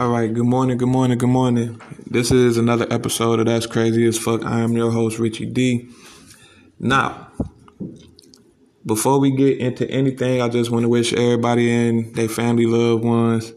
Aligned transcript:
All 0.00 0.08
right, 0.08 0.32
good 0.32 0.46
morning, 0.46 0.78
good 0.78 0.88
morning, 0.88 1.18
good 1.18 1.28
morning. 1.28 1.78
This 2.06 2.30
is 2.30 2.56
another 2.56 2.86
episode 2.90 3.38
of 3.38 3.44
That's 3.44 3.66
Crazy 3.66 4.06
as 4.06 4.16
Fuck. 4.16 4.46
I 4.46 4.60
am 4.60 4.72
your 4.72 4.90
host, 4.90 5.18
Richie 5.18 5.44
D. 5.44 5.90
Now, 6.78 7.30
before 8.86 9.20
we 9.20 9.30
get 9.30 9.58
into 9.58 9.86
anything, 9.90 10.40
I 10.40 10.48
just 10.48 10.70
want 10.70 10.84
to 10.84 10.88
wish 10.88 11.12
everybody 11.12 11.70
and 11.70 12.14
their 12.14 12.30
family, 12.30 12.64
loved 12.64 13.04
ones, 13.04 13.52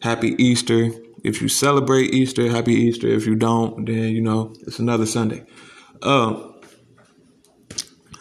happy 0.00 0.30
Easter. 0.30 0.90
If 1.22 1.40
you 1.40 1.46
celebrate 1.46 2.12
Easter, 2.12 2.50
happy 2.50 2.74
Easter. 2.74 3.06
If 3.06 3.24
you 3.28 3.36
don't, 3.36 3.86
then 3.86 4.08
you 4.08 4.20
know 4.20 4.56
it's 4.62 4.80
another 4.80 5.06
Sunday. 5.06 5.46
Um, 6.02 6.60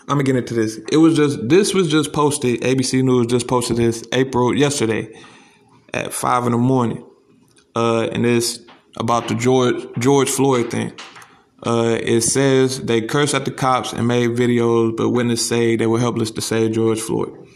I'm 0.01 0.09
gonna 0.09 0.23
get 0.25 0.35
into 0.35 0.53
this. 0.53 0.79
It 0.91 0.97
was 0.97 1.15
just 1.15 1.49
this 1.49 1.73
was 1.73 1.89
just 1.89 2.13
posted. 2.13 2.61
ABC 2.61 3.03
News 3.03 3.25
just 3.25 3.47
posted 3.47 3.77
this 3.77 4.03
April 4.11 4.55
yesterday 4.55 5.11
at 5.91 6.13
five 6.13 6.45
in 6.45 6.51
the 6.51 6.59
morning, 6.59 7.03
uh, 7.75 8.09
and 8.11 8.25
it's 8.25 8.59
about 8.97 9.27
the 9.27 9.35
George 9.35 9.85
George 9.99 10.29
Floyd 10.29 10.71
thing. 10.71 10.93
Uh, 11.63 11.97
it 12.01 12.21
says 12.21 12.81
they 12.81 13.01
cursed 13.01 13.35
at 13.35 13.45
the 13.45 13.51
cops 13.51 13.93
and 13.93 14.07
made 14.07 14.31
videos, 14.31 14.95
but 14.97 15.09
witnesses 15.09 15.47
say 15.47 15.75
they 15.75 15.85
were 15.85 15.99
helpless 15.99 16.31
to 16.31 16.41
save 16.41 16.71
George 16.71 16.99
Floyd. 16.99 17.47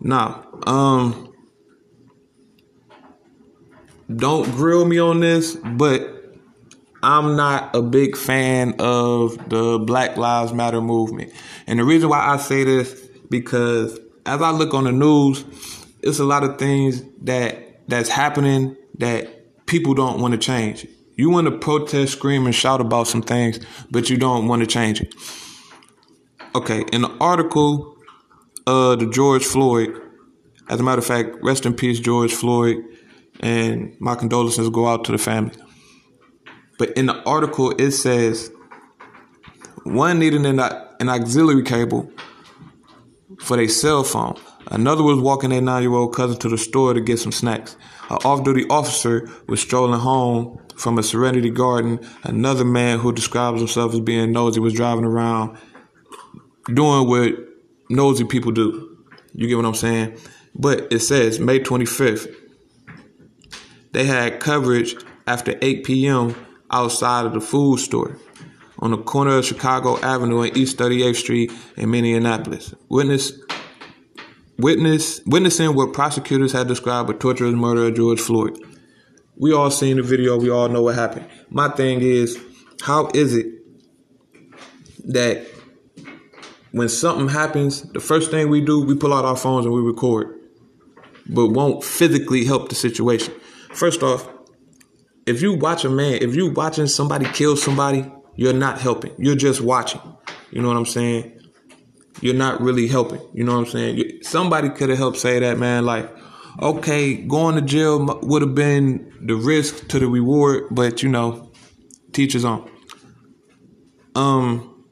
Now, 0.00 0.46
um, 0.66 1.32
don't 4.14 4.50
grill 4.52 4.84
me 4.84 4.98
on 4.98 5.20
this, 5.20 5.56
but 5.56 6.34
I'm 7.02 7.36
not 7.36 7.74
a 7.76 7.82
big 7.82 8.16
fan 8.16 8.74
of 8.78 9.48
the 9.48 9.78
Black 9.78 10.16
Lives 10.16 10.52
Matter 10.52 10.80
movement. 10.80 11.32
And 11.66 11.78
the 11.78 11.84
reason 11.84 12.08
why 12.08 12.26
I 12.26 12.38
say 12.38 12.64
this 12.64 13.08
because 13.30 13.98
as 14.26 14.42
I 14.42 14.50
look 14.50 14.74
on 14.74 14.84
the 14.84 14.92
news, 14.92 15.44
it's 16.02 16.18
a 16.18 16.24
lot 16.24 16.44
of 16.44 16.58
things 16.58 17.02
that 17.22 17.88
that's 17.88 18.08
happening 18.08 18.76
that 18.98 19.43
people 19.74 19.92
don't 19.92 20.20
want 20.20 20.30
to 20.30 20.38
change. 20.38 20.86
You 21.16 21.30
want 21.30 21.48
to 21.48 21.58
protest, 21.58 22.12
scream, 22.12 22.46
and 22.46 22.54
shout 22.54 22.80
about 22.80 23.08
some 23.08 23.22
things, 23.22 23.58
but 23.90 24.08
you 24.08 24.16
don't 24.16 24.46
want 24.46 24.60
to 24.60 24.68
change 24.68 25.00
it. 25.00 25.12
Okay, 26.54 26.84
in 26.92 27.02
the 27.02 27.10
article, 27.20 27.96
uh, 28.68 28.94
the 28.94 29.06
George 29.06 29.44
Floyd, 29.44 30.00
as 30.68 30.78
a 30.78 30.84
matter 30.84 31.00
of 31.00 31.04
fact, 31.04 31.30
rest 31.42 31.66
in 31.66 31.74
peace, 31.74 31.98
George 31.98 32.32
Floyd, 32.32 32.84
and 33.40 33.96
my 33.98 34.14
condolences 34.14 34.70
go 34.70 34.86
out 34.86 35.04
to 35.06 35.10
the 35.10 35.18
family. 35.18 35.56
But 36.78 36.90
in 36.90 37.06
the 37.06 37.20
article, 37.24 37.72
it 37.72 37.90
says 37.90 38.52
one 39.82 40.20
needed 40.20 40.46
an, 40.46 40.60
an 40.60 41.08
auxiliary 41.08 41.64
cable 41.64 42.12
for 43.40 43.56
their 43.56 43.66
cell 43.68 44.04
phone. 44.04 44.36
Another 44.70 45.02
was 45.02 45.18
walking 45.18 45.50
their 45.50 45.60
nine 45.60 45.82
year 45.82 45.94
old 45.94 46.14
cousin 46.14 46.38
to 46.38 46.48
the 46.48 46.58
store 46.58 46.94
to 46.94 47.00
get 47.00 47.18
some 47.18 47.32
snacks. 47.32 47.76
An 48.10 48.18
off 48.24 48.44
duty 48.44 48.64
officer 48.68 49.28
was 49.46 49.60
strolling 49.60 49.98
home 50.00 50.60
from 50.76 50.98
a 50.98 51.02
Serenity 51.02 51.50
Garden. 51.50 52.00
Another 52.22 52.64
man 52.64 52.98
who 52.98 53.12
describes 53.12 53.60
himself 53.60 53.94
as 53.94 54.00
being 54.00 54.32
nosy 54.32 54.60
was 54.60 54.74
driving 54.74 55.04
around 55.04 55.58
doing 56.72 57.08
what 57.08 57.34
nosy 57.90 58.24
people 58.24 58.52
do. 58.52 58.98
You 59.34 59.48
get 59.48 59.56
what 59.56 59.66
I'm 59.66 59.74
saying? 59.74 60.16
But 60.54 60.92
it 60.92 61.00
says 61.00 61.40
May 61.40 61.60
25th, 61.60 62.32
they 63.92 64.04
had 64.04 64.40
coverage 64.40 64.96
after 65.26 65.58
8 65.60 65.84
p.m. 65.84 66.34
outside 66.70 67.26
of 67.26 67.32
the 67.32 67.40
food 67.40 67.78
store 67.78 68.18
on 68.78 68.90
the 68.90 68.98
corner 68.98 69.38
of 69.38 69.44
Chicago 69.44 69.98
Avenue 70.00 70.42
and 70.42 70.56
East 70.56 70.76
38th 70.76 71.16
Street 71.16 71.52
in 71.76 71.90
Minneapolis. 71.90 72.74
Witness 72.88 73.32
witness 74.58 75.20
witnessing 75.26 75.74
what 75.74 75.92
prosecutors 75.92 76.52
had 76.52 76.68
described 76.68 77.10
a 77.10 77.14
torturous 77.14 77.54
murder 77.54 77.86
of 77.86 77.94
George 77.94 78.20
Floyd. 78.20 78.58
We 79.36 79.52
all 79.52 79.70
seen 79.70 79.96
the 79.96 80.02
video, 80.02 80.38
we 80.38 80.50
all 80.50 80.68
know 80.68 80.82
what 80.82 80.94
happened. 80.94 81.26
My 81.50 81.68
thing 81.68 82.00
is, 82.00 82.38
how 82.82 83.10
is 83.14 83.34
it 83.34 83.46
that 85.06 85.46
when 86.70 86.88
something 86.88 87.28
happens, 87.28 87.82
the 87.92 88.00
first 88.00 88.30
thing 88.30 88.48
we 88.48 88.60
do, 88.60 88.84
we 88.84 88.96
pull 88.96 89.12
out 89.12 89.24
our 89.24 89.36
phones 89.36 89.66
and 89.66 89.74
we 89.74 89.80
record, 89.80 90.38
but 91.28 91.48
won't 91.48 91.82
physically 91.82 92.44
help 92.44 92.68
the 92.68 92.74
situation? 92.74 93.34
First 93.72 94.02
off, 94.02 94.28
if 95.26 95.42
you 95.42 95.54
watch 95.54 95.84
a 95.84 95.90
man, 95.90 96.18
if 96.20 96.36
you 96.36 96.50
watching 96.50 96.86
somebody 96.86 97.26
kill 97.26 97.56
somebody, 97.56 98.10
you're 98.36 98.52
not 98.52 98.80
helping. 98.80 99.14
You're 99.18 99.36
just 99.36 99.60
watching. 99.60 100.00
You 100.50 100.62
know 100.62 100.68
what 100.68 100.76
I'm 100.76 100.86
saying? 100.86 101.33
You're 102.20 102.34
not 102.34 102.60
really 102.60 102.86
helping. 102.86 103.20
You 103.32 103.44
know 103.44 103.52
what 103.52 103.66
I'm 103.66 103.72
saying? 103.72 104.22
Somebody 104.22 104.68
could 104.70 104.88
have 104.88 104.98
helped 104.98 105.18
say 105.18 105.38
that, 105.40 105.58
man. 105.58 105.84
Like, 105.84 106.10
okay, 106.60 107.14
going 107.14 107.56
to 107.56 107.62
jail 107.62 108.20
would 108.22 108.42
have 108.42 108.54
been 108.54 109.12
the 109.20 109.34
risk 109.34 109.88
to 109.88 109.98
the 109.98 110.06
reward, 110.06 110.68
but 110.70 111.02
you 111.02 111.08
know, 111.08 111.50
teachers 112.12 112.44
on. 112.44 112.70
Um, 114.14 114.84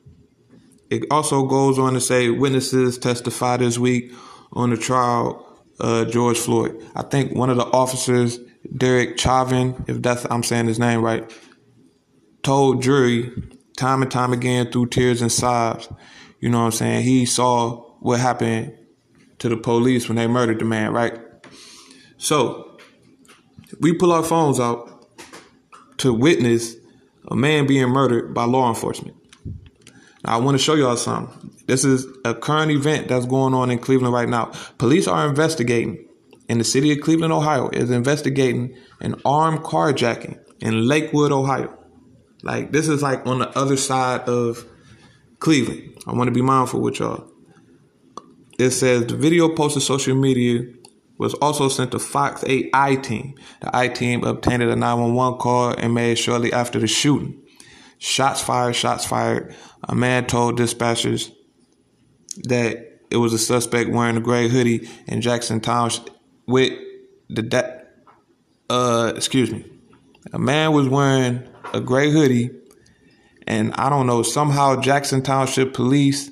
it 0.91 1.05
also 1.11 1.47
goes 1.47 1.79
on 1.79 1.95
to 1.95 2.01
say 2.01 2.29
witnesses 2.29 2.99
testify 2.99 3.57
this 3.57 3.79
week 3.79 4.13
on 4.53 4.71
the 4.71 4.77
trial 4.77 5.49
uh, 5.81 6.05
George 6.05 6.39
Floyd. 6.39 6.85
I 6.95 7.03
think 7.03 7.35
one 7.35 7.51
of 7.51 7.57
the 7.57 7.65
officers, 7.65 8.39
Derek 8.77 9.19
Chauvin, 9.19 9.85
if 9.87 10.03
that's 10.03 10.27
I'm 10.31 10.43
saying 10.43 10.67
his 10.67 10.79
name 10.79 11.03
right, 11.03 11.31
told 12.43 12.83
jury 12.83 13.31
time 13.77 14.03
and 14.03 14.11
time 14.11 14.33
again 14.33 14.71
through 14.71 14.89
tears 14.89 15.23
and 15.23 15.33
sobs, 15.33 15.89
you 16.43 16.49
know 16.49 16.59
what 16.59 16.65
I'm 16.65 16.73
saying? 16.73 17.05
He 17.05 17.25
saw 17.25 17.85
what 18.01 18.19
happened 18.19 18.77
to 19.39 19.49
the 19.49 19.57
police 19.57 20.09
when 20.09 20.17
they 20.17 20.27
murdered 20.27 20.59
the 20.59 20.65
man, 20.65 20.93
right? 20.93 21.21
So 22.19 22.79
we 23.81 23.93
pull 23.95 24.11
our 24.11 24.25
phones 24.25 24.59
out 24.59 25.07
to 25.99 26.13
witness 26.13 26.75
a 27.29 27.37
man 27.37 27.69
being 27.69 27.89
murdered 27.89 28.35
by 28.35 28.43
law 28.43 28.69
enforcement. 28.69 29.17
Now, 30.25 30.35
I 30.35 30.37
want 30.39 30.59
to 30.59 30.63
show 30.63 30.75
y'all 30.75 30.97
something. 30.97 31.53
This 31.67 31.85
is 31.85 32.07
a 32.25 32.35
current 32.35 32.73
event 32.73 33.07
that's 33.07 33.27
going 33.27 33.55
on 33.55 33.71
in 33.71 33.79
Cleveland 33.79 34.13
right 34.13 34.29
now. 34.29 34.51
Police 34.79 35.07
are 35.07 35.29
investigating, 35.29 36.09
in 36.49 36.59
the 36.59 36.65
city 36.65 36.91
of 36.91 37.01
Cleveland, 37.03 37.33
Ohio, 37.33 37.69
is 37.69 37.93
investigating 37.93 38.77
an 39.01 39.15
armed 39.25 39.61
carjacking 39.61 40.41
in 40.59 40.89
Lakewood, 40.89 41.31
Ohio. 41.31 41.79
Like, 42.43 42.73
this 42.73 42.89
is 42.89 43.01
like 43.01 43.25
on 43.29 43.39
the 43.39 43.57
other 43.57 43.77
side 43.77 44.23
of 44.23 44.67
Cleveland. 45.39 45.92
I 46.07 46.13
want 46.13 46.29
to 46.29 46.33
be 46.33 46.43
mindful 46.43 46.81
with 46.81 46.99
y'all. 46.99 47.29
It 48.59 48.71
says 48.71 49.07
the 49.07 49.17
video 49.17 49.55
posted 49.55 49.83
social 49.83 50.15
media 50.17 50.65
was 51.19 51.35
also 51.35 51.69
sent 51.69 51.93
to 51.93 51.99
Fox 51.99 52.43
8 52.47 52.71
I 52.75 52.97
team. 52.97 53.35
The 53.61 53.75
I 53.77 53.89
team 53.89 54.25
obtained 54.25 54.63
a 54.63 54.75
911 54.75 55.39
call 55.39 55.71
and 55.71 55.95
made 55.95 56.19
shortly 56.19 56.53
after 56.53 56.81
the 56.81 56.89
shooting. 56.89 57.41
Shots 57.99 58.43
fired, 58.43 58.75
shots 58.75 59.05
fired. 59.05 59.55
A 59.89 59.95
man 59.95 60.27
told 60.27 60.59
dispatchers 60.59 61.33
that 62.45 63.01
it 63.11 63.19
was 63.19 63.33
a 63.33 63.39
suspect 63.39 63.91
wearing 63.91 64.17
a 64.17 64.21
gray 64.21 64.49
hoodie 64.49 64.89
in 65.07 65.21
Jackson 65.21 65.61
Township 65.61 66.11
with 66.47 66.73
the 67.29 67.43
da- 67.43 67.79
uh 68.69 69.13
excuse 69.15 69.53
me. 69.53 69.65
A 70.33 70.39
man 70.39 70.73
was 70.73 70.89
wearing 70.89 71.49
a 71.73 71.81
gray 71.81 72.11
hoodie 72.11 72.51
and 73.53 73.75
I 73.75 73.91
don't 73.91 74.07
know, 74.07 74.23
somehow 74.23 74.81
Jackson 74.81 75.21
Township 75.23 75.75
police 75.75 76.31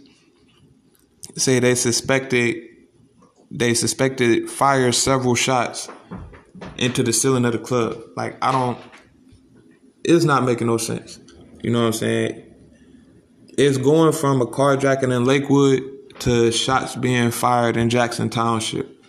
say 1.36 1.58
they 1.58 1.75
suspected 1.75 2.56
they 3.50 3.75
suspected 3.75 4.48
fired 4.48 4.94
several 4.94 5.34
shots 5.34 5.88
into 6.78 7.03
the 7.03 7.12
ceiling 7.12 7.44
of 7.44 7.53
the 7.53 7.58
club. 7.58 8.00
Like 8.16 8.42
I 8.42 8.53
don't 8.53 8.78
it's 10.03 10.25
not 10.25 10.44
making 10.44 10.69
no 10.69 10.78
sense. 10.78 11.20
You 11.62 11.70
know 11.70 11.81
what 11.81 11.88
I'm 11.88 11.92
saying? 11.92 12.54
It's 13.58 13.76
going 13.76 14.12
from 14.12 14.41
a 14.41 14.47
carjacking 14.47 15.14
in 15.14 15.26
Lakewood 15.26 15.82
to 16.20 16.50
shots 16.50 16.97
being 16.97 17.31
fired 17.32 17.76
in 17.76 17.91
Jackson 17.91 18.31
Township. 18.31 19.04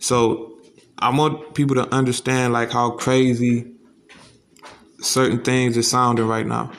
So 0.00 0.58
I 0.98 1.16
want 1.16 1.54
people 1.54 1.76
to 1.76 1.88
understand 1.94 2.52
like 2.52 2.72
how 2.72 2.90
crazy 2.90 3.70
certain 5.00 5.44
things 5.44 5.78
are 5.78 5.82
sounding 5.84 6.26
right 6.26 6.46
now. 6.46 6.72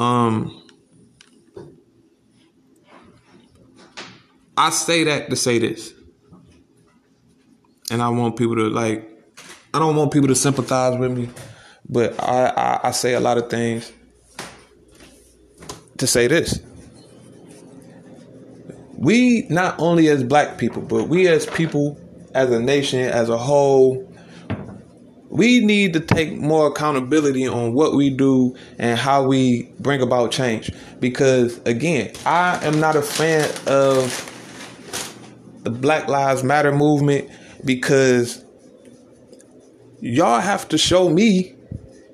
Um 0.00 0.62
I 4.56 4.70
say 4.70 5.04
that 5.04 5.28
to 5.28 5.36
say 5.36 5.58
this. 5.58 5.92
And 7.90 8.00
I 8.00 8.08
want 8.08 8.36
people 8.36 8.56
to 8.56 8.70
like 8.70 9.06
I 9.74 9.78
don't 9.78 9.96
want 9.96 10.10
people 10.12 10.28
to 10.28 10.34
sympathize 10.34 10.98
with 10.98 11.16
me, 11.16 11.28
but 11.88 12.18
I, 12.18 12.46
I, 12.46 12.88
I 12.88 12.90
say 12.92 13.14
a 13.14 13.20
lot 13.20 13.36
of 13.36 13.50
things 13.50 13.92
to 15.98 16.06
say 16.06 16.26
this. 16.26 16.60
We 18.96 19.46
not 19.50 19.76
only 19.78 20.08
as 20.08 20.24
black 20.24 20.56
people, 20.56 20.82
but 20.82 21.08
we 21.08 21.28
as 21.28 21.46
people, 21.46 21.98
as 22.34 22.50
a 22.50 22.60
nation, 22.60 23.00
as 23.00 23.28
a 23.28 23.38
whole, 23.38 24.09
we 25.30 25.64
need 25.64 25.92
to 25.92 26.00
take 26.00 26.36
more 26.36 26.66
accountability 26.66 27.46
on 27.46 27.72
what 27.72 27.94
we 27.94 28.10
do 28.10 28.54
and 28.78 28.98
how 28.98 29.24
we 29.24 29.72
bring 29.78 30.02
about 30.02 30.32
change. 30.32 30.70
Because 30.98 31.58
again, 31.64 32.12
I 32.26 32.58
am 32.64 32.80
not 32.80 32.96
a 32.96 33.02
fan 33.02 33.48
of 33.68 34.26
the 35.62 35.70
Black 35.70 36.08
Lives 36.08 36.42
Matter 36.42 36.72
movement 36.72 37.30
because 37.64 38.44
y'all 40.00 40.40
have 40.40 40.68
to 40.70 40.78
show 40.78 41.08
me 41.08 41.54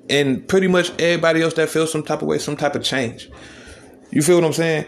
and 0.09 0.47
pretty 0.47 0.67
much 0.67 0.91
everybody 0.99 1.41
else 1.41 1.55
that 1.55 1.69
feels 1.69 1.91
some 1.91 2.03
type 2.03 2.21
of 2.21 2.27
way, 2.27 2.37
some 2.37 2.55
type 2.55 2.75
of 2.75 2.83
change. 2.83 3.29
You 4.11 4.21
feel 4.21 4.35
what 4.35 4.45
I'm 4.45 4.53
saying? 4.53 4.85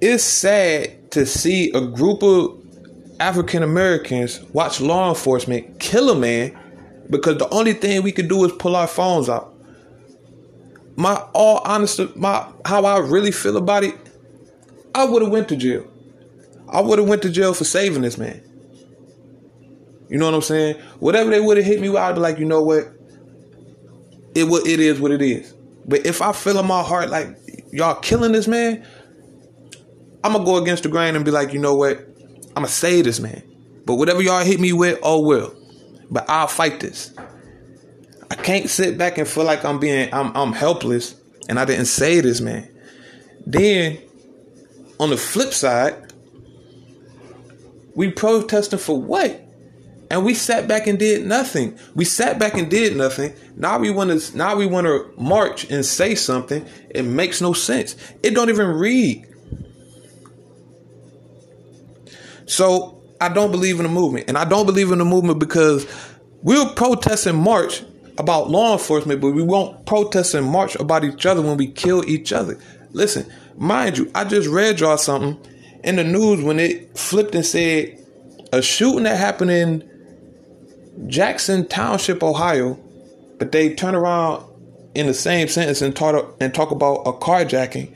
It's 0.00 0.24
sad 0.24 1.12
to 1.12 1.24
see 1.24 1.70
a 1.72 1.80
group 1.80 2.22
of 2.24 2.63
African 3.20 3.62
Americans 3.62 4.40
watch 4.52 4.80
law 4.80 5.08
enforcement 5.08 5.78
kill 5.78 6.10
a 6.10 6.14
man 6.14 6.58
because 7.10 7.38
the 7.38 7.48
only 7.50 7.72
thing 7.72 8.02
we 8.02 8.12
could 8.12 8.28
do 8.28 8.44
is 8.44 8.52
pull 8.52 8.74
our 8.76 8.86
phones 8.86 9.28
out. 9.28 9.54
My 10.96 11.14
all 11.32 11.60
honest, 11.64 12.16
my 12.16 12.48
how 12.64 12.84
I 12.84 12.98
really 12.98 13.32
feel 13.32 13.56
about 13.56 13.84
it, 13.84 13.94
I 14.94 15.04
would 15.04 15.22
have 15.22 15.30
went 15.30 15.48
to 15.48 15.56
jail. 15.56 15.90
I 16.68 16.80
would 16.80 16.98
have 16.98 17.08
went 17.08 17.22
to 17.22 17.30
jail 17.30 17.54
for 17.54 17.64
saving 17.64 18.02
this 18.02 18.18
man. 18.18 18.42
You 20.08 20.18
know 20.18 20.26
what 20.26 20.34
I'm 20.34 20.42
saying? 20.42 20.76
Whatever 21.00 21.30
they 21.30 21.40
would 21.40 21.56
have 21.56 21.66
hit 21.66 21.80
me 21.80 21.88
with, 21.88 21.98
I'd 21.98 22.14
be 22.14 22.20
like, 22.20 22.38
you 22.38 22.44
know 22.44 22.62
what? 22.62 22.84
It 24.34 24.44
what 24.44 24.66
it 24.66 24.80
is 24.80 25.00
what 25.00 25.10
it 25.10 25.22
is. 25.22 25.52
But 25.86 26.06
if 26.06 26.22
I 26.22 26.32
feel 26.32 26.58
in 26.58 26.66
my 26.66 26.82
heart 26.82 27.10
like 27.10 27.36
y'all 27.72 27.96
killing 27.96 28.32
this 28.32 28.48
man, 28.48 28.86
I'm 30.22 30.32
gonna 30.32 30.44
go 30.44 30.56
against 30.56 30.84
the 30.84 30.88
grain 30.88 31.16
and 31.16 31.24
be 31.24 31.30
like, 31.30 31.52
you 31.52 31.58
know 31.58 31.74
what? 31.74 32.13
I'm 32.56 32.62
gonna 32.62 32.68
save 32.68 33.04
this 33.04 33.20
man. 33.20 33.42
But 33.84 33.96
whatever 33.96 34.22
y'all 34.22 34.44
hit 34.44 34.60
me 34.60 34.72
with, 34.72 34.98
oh 35.02 35.20
well. 35.20 35.54
But 36.10 36.28
I'll 36.28 36.46
fight 36.46 36.80
this. 36.80 37.14
I 38.30 38.34
can't 38.36 38.68
sit 38.68 38.96
back 38.96 39.18
and 39.18 39.28
feel 39.28 39.44
like 39.44 39.64
I'm 39.64 39.78
being 39.78 40.12
I'm 40.12 40.34
I'm 40.36 40.52
helpless 40.52 41.16
and 41.48 41.58
I 41.58 41.64
didn't 41.64 41.86
say 41.86 42.20
this 42.20 42.40
man. 42.40 42.68
Then 43.46 43.98
on 44.98 45.10
the 45.10 45.16
flip 45.16 45.52
side, 45.52 46.12
we 47.94 48.10
protesting 48.10 48.78
for 48.78 49.00
what? 49.00 49.40
And 50.10 50.24
we 50.24 50.34
sat 50.34 50.68
back 50.68 50.86
and 50.86 50.98
did 50.98 51.26
nothing. 51.26 51.78
We 51.94 52.04
sat 52.04 52.38
back 52.38 52.54
and 52.54 52.70
did 52.70 52.96
nothing. 52.96 53.34
Now 53.56 53.78
we 53.78 53.90
want 53.90 54.18
to 54.18 54.36
now 54.36 54.56
we 54.56 54.66
want 54.66 54.86
to 54.86 55.12
march 55.16 55.70
and 55.70 55.84
say 55.84 56.14
something. 56.14 56.66
It 56.90 57.02
makes 57.02 57.40
no 57.40 57.52
sense. 57.52 57.96
It 58.22 58.30
don't 58.34 58.48
even 58.48 58.68
read. 58.68 59.26
So 62.46 63.02
I 63.20 63.28
don't 63.28 63.50
believe 63.50 63.78
in 63.78 63.84
the 63.84 63.88
movement. 63.92 64.26
And 64.28 64.36
I 64.36 64.44
don't 64.44 64.66
believe 64.66 64.90
in 64.90 64.98
the 64.98 65.04
movement 65.04 65.38
because 65.38 65.86
we'll 66.42 66.72
protest 66.74 67.26
and 67.26 67.38
march 67.38 67.82
about 68.18 68.50
law 68.50 68.74
enforcement, 68.74 69.20
but 69.20 69.30
we 69.30 69.42
won't 69.42 69.86
protest 69.86 70.34
and 70.34 70.46
march 70.46 70.76
about 70.76 71.04
each 71.04 71.26
other 71.26 71.42
when 71.42 71.56
we 71.56 71.66
kill 71.66 72.08
each 72.08 72.32
other. 72.32 72.58
Listen, 72.92 73.30
mind 73.56 73.98
you, 73.98 74.10
I 74.14 74.24
just 74.24 74.48
read 74.48 74.80
y'all 74.80 74.98
something 74.98 75.40
in 75.82 75.96
the 75.96 76.04
news 76.04 76.42
when 76.42 76.60
it 76.60 76.96
flipped 76.96 77.34
and 77.34 77.44
said 77.44 77.98
a 78.52 78.62
shooting 78.62 79.02
that 79.04 79.18
happened 79.18 79.50
in 79.50 79.90
Jackson 81.08 81.66
Township, 81.66 82.22
Ohio, 82.22 82.78
but 83.38 83.50
they 83.50 83.74
turn 83.74 83.94
around 83.94 84.44
in 84.94 85.06
the 85.06 85.14
same 85.14 85.48
sentence 85.48 85.82
and 85.82 85.94
talk 85.94 86.36
and 86.40 86.54
talk 86.54 86.70
about 86.70 87.02
a 87.02 87.12
carjacking 87.12 87.92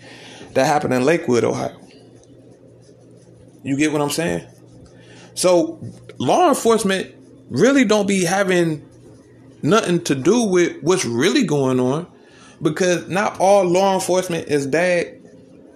that 0.55 0.67
happened 0.67 0.95
in 0.95 1.05
Lakewood, 1.05 1.45
Ohio. 1.45 1.79
You 3.69 3.77
get 3.77 3.93
what 3.93 4.01
I'm 4.01 4.09
saying? 4.09 4.47
So 5.35 5.79
law 6.17 6.49
enforcement 6.49 7.15
really 7.51 7.85
don't 7.85 8.09
be 8.09 8.25
having 8.25 8.89
nothing 9.61 10.03
to 10.05 10.15
do 10.15 10.45
with 10.45 10.83
what's 10.83 11.05
really 11.05 11.45
going 11.45 11.79
on 11.79 12.07
because 12.63 13.09
not 13.11 13.39
all 13.39 13.67
law 13.67 13.93
enforcement 13.93 14.49
is 14.49 14.67
bad. 14.67 15.21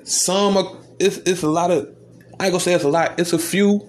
Some 0.05 0.57
are, 0.57 0.75
it's, 0.99 1.19
it's 1.19 1.43
a 1.43 1.51
lot 1.51 1.71
of 1.71 1.95
I 2.41 2.47
ain't 2.47 2.53
gonna 2.53 2.61
say 2.61 2.73
it's 2.73 2.83
a 2.83 2.89
lot. 2.89 3.21
It's 3.21 3.35
a 3.35 3.39
few 3.39 3.87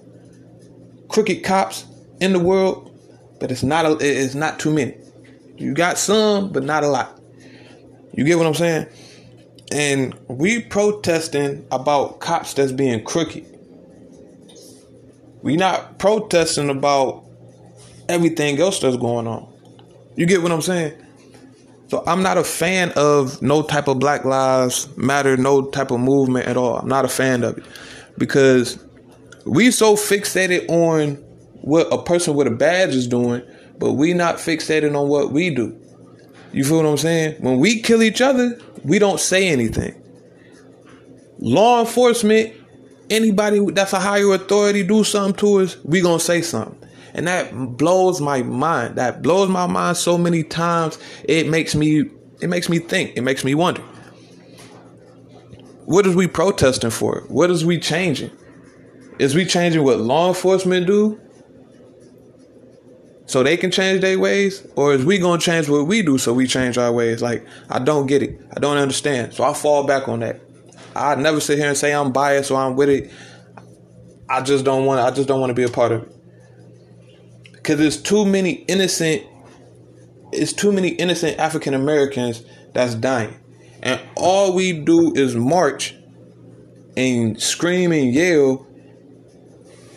crooked 1.08 1.42
cops 1.42 1.86
in 2.20 2.34
the 2.34 2.38
world, 2.38 2.94
but 3.40 3.50
it's 3.50 3.62
not 3.62 3.86
a, 3.86 3.96
it's 4.00 4.34
not 4.34 4.58
too 4.58 4.70
many. 4.70 4.98
You 5.56 5.72
got 5.72 5.96
some, 5.96 6.52
but 6.52 6.62
not 6.62 6.84
a 6.84 6.88
lot. 6.88 7.18
You 8.12 8.24
get 8.24 8.36
what 8.36 8.46
I'm 8.46 8.52
saying? 8.52 8.86
And 9.72 10.14
we 10.28 10.60
protesting 10.60 11.66
about 11.72 12.20
cops 12.20 12.52
that's 12.52 12.70
being 12.70 13.02
crooked. 13.02 13.53
We 15.44 15.56
not 15.56 15.98
protesting 15.98 16.70
about 16.70 17.22
everything 18.08 18.58
else 18.58 18.78
that's 18.78 18.96
going 18.96 19.26
on. 19.26 19.46
You 20.16 20.24
get 20.24 20.42
what 20.42 20.50
I'm 20.50 20.62
saying? 20.62 20.94
So 21.88 22.02
I'm 22.06 22.22
not 22.22 22.38
a 22.38 22.44
fan 22.44 22.92
of 22.96 23.42
no 23.42 23.60
type 23.60 23.86
of 23.86 23.98
Black 23.98 24.24
Lives 24.24 24.88
Matter, 24.96 25.36
no 25.36 25.66
type 25.66 25.90
of 25.90 26.00
movement 26.00 26.48
at 26.48 26.56
all. 26.56 26.78
I'm 26.78 26.88
not 26.88 27.04
a 27.04 27.08
fan 27.08 27.44
of 27.44 27.58
it 27.58 27.64
because 28.16 28.82
we 29.44 29.70
so 29.70 29.96
fixated 29.96 30.66
on 30.70 31.16
what 31.60 31.92
a 31.92 32.02
person 32.02 32.34
with 32.34 32.46
a 32.46 32.50
badge 32.50 32.94
is 32.94 33.06
doing, 33.06 33.42
but 33.78 33.92
we 33.92 34.14
not 34.14 34.36
fixated 34.36 34.98
on 34.98 35.10
what 35.10 35.30
we 35.30 35.50
do. 35.50 35.78
You 36.54 36.64
feel 36.64 36.78
what 36.78 36.86
I'm 36.86 36.96
saying? 36.96 37.42
When 37.42 37.58
we 37.58 37.82
kill 37.82 38.02
each 38.02 38.22
other, 38.22 38.58
we 38.82 38.98
don't 38.98 39.20
say 39.20 39.48
anything. 39.48 39.94
Law 41.38 41.80
enforcement, 41.80 42.54
anybody 43.10 43.64
that's 43.72 43.92
a 43.92 44.00
higher 44.00 44.32
authority 44.34 44.82
do 44.82 45.04
something 45.04 45.34
to 45.40 45.60
us, 45.60 45.76
we 45.84 46.00
gonna 46.00 46.20
say 46.20 46.42
something. 46.42 46.78
And 47.14 47.28
that 47.28 47.76
blows 47.76 48.20
my 48.20 48.42
mind. 48.42 48.96
That 48.96 49.22
blows 49.22 49.48
my 49.48 49.66
mind 49.66 49.96
so 49.96 50.18
many 50.18 50.42
times. 50.42 50.98
It 51.24 51.48
makes 51.48 51.74
me 51.74 52.10
it 52.40 52.48
makes 52.48 52.68
me 52.68 52.78
think. 52.78 53.16
It 53.16 53.22
makes 53.22 53.44
me 53.44 53.54
wonder. 53.54 53.82
What 55.86 56.06
is 56.06 56.16
we 56.16 56.26
protesting 56.26 56.90
for? 56.90 57.24
What 57.28 57.50
is 57.50 57.64
we 57.64 57.78
changing? 57.78 58.30
Is 59.18 59.34
we 59.34 59.44
changing 59.44 59.84
what 59.84 60.00
law 60.00 60.28
enforcement 60.28 60.86
do? 60.86 61.20
So 63.26 63.42
they 63.42 63.56
can 63.56 63.70
change 63.70 64.00
their 64.00 64.18
ways? 64.18 64.66
Or 64.76 64.92
is 64.92 65.04
we 65.04 65.18
gonna 65.18 65.40
change 65.40 65.68
what 65.68 65.86
we 65.86 66.02
do 66.02 66.18
so 66.18 66.32
we 66.32 66.46
change 66.46 66.78
our 66.78 66.92
ways? 66.92 67.22
Like, 67.22 67.46
I 67.70 67.78
don't 67.78 68.06
get 68.06 68.22
it. 68.22 68.40
I 68.54 68.60
don't 68.60 68.76
understand. 68.76 69.34
So 69.34 69.44
I 69.44 69.54
fall 69.54 69.84
back 69.84 70.08
on 70.08 70.20
that. 70.20 70.40
I 70.94 71.14
never 71.16 71.40
sit 71.40 71.58
here 71.58 71.68
and 71.68 71.76
say 71.76 71.92
I'm 71.92 72.12
biased 72.12 72.50
or 72.50 72.60
I'm 72.60 72.76
with 72.76 72.88
it. 72.88 73.10
I 74.28 74.40
just 74.42 74.64
don't 74.64 74.86
want 74.86 75.00
I 75.00 75.10
just 75.10 75.28
don't 75.28 75.40
want 75.40 75.50
to 75.50 75.54
be 75.54 75.64
a 75.64 75.68
part 75.68 75.92
of 75.92 76.02
it. 76.04 77.62
Cause 77.62 77.78
there's 77.78 78.00
too 78.00 78.24
many 78.24 78.52
innocent 78.68 79.26
it's 80.32 80.52
too 80.52 80.72
many 80.72 80.88
innocent 80.88 81.38
African 81.38 81.74
Americans 81.74 82.44
that's 82.72 82.94
dying. 82.94 83.34
And 83.82 84.00
all 84.16 84.54
we 84.54 84.72
do 84.72 85.12
is 85.14 85.34
march 85.34 85.94
and 86.96 87.40
scream 87.40 87.92
and 87.92 88.12
yell 88.12 88.66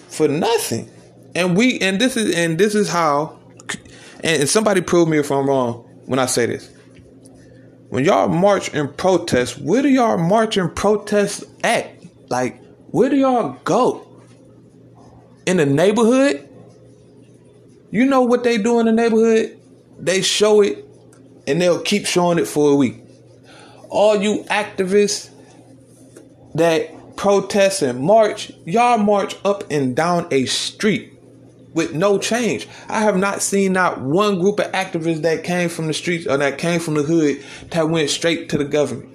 for 0.10 0.28
nothing. 0.28 0.90
And 1.36 1.56
we 1.56 1.80
and 1.80 2.00
this 2.00 2.18
is 2.18 2.36
and 2.36 2.58
this 2.58 2.76
is 2.76 2.90
how 2.90 3.40
and 4.24 4.48
somebody 4.50 4.82
prove 4.82 5.08
me 5.08 5.20
if 5.20 5.32
I'm 5.32 5.48
wrong 5.48 5.88
when 6.06 6.20
I 6.20 6.26
say 6.26 6.46
this. 6.48 6.77
When 7.90 8.04
y'all 8.04 8.28
march 8.28 8.74
and 8.74 8.96
protest, 8.96 9.60
where 9.60 9.82
do 9.82 9.90
y'all 9.90 10.18
march 10.18 10.58
and 10.58 10.76
protest 10.76 11.44
at? 11.64 11.92
Like, 12.30 12.62
where 12.88 13.10
do 13.10 13.16
y'all 13.16 13.58
go? 13.64 14.06
In 15.46 15.58
the 15.58 15.66
neighborhood? 15.66 16.48
You 17.92 18.06
know 18.06 18.22
what 18.22 18.44
they 18.44 18.58
do 18.58 18.80
in 18.80 18.86
the 18.86 18.92
neighborhood? 18.92 19.58
They 20.00 20.22
show 20.22 20.62
it 20.62 20.86
and 21.48 21.62
they'll 21.62 21.82
keep 21.82 22.06
showing 22.06 22.38
it 22.38 22.48
for 22.48 22.72
a 22.72 22.76
week 22.76 23.02
all 23.90 24.16
you 24.22 24.44
activists 24.46 25.30
that 26.56 27.16
protest 27.16 27.82
and 27.82 28.00
march, 28.00 28.52
y'all 28.66 28.98
march 28.98 29.36
up 29.44 29.64
and 29.72 29.96
down 29.96 30.28
a 30.32 30.46
street 30.46 31.17
with 31.78 31.94
no 31.94 32.18
change. 32.18 32.68
I 32.90 33.02
have 33.02 33.16
not 33.16 33.42
seen 33.42 33.72
not 33.72 34.02
one 34.02 34.40
group 34.40 34.60
of 34.60 34.70
activists 34.74 35.22
that 35.22 35.46
came 35.46 35.70
from 35.70 35.88
the 35.88 35.94
streets 35.94 36.28
or 36.28 36.36
that 36.38 36.58
came 36.58 36.82
from 36.82 36.96
the 36.96 37.04
hood 37.04 37.42
that 37.70 37.90
went 37.90 38.10
straight 38.10 38.50
to 38.50 38.58
the 38.58 38.66
government. 38.66 39.14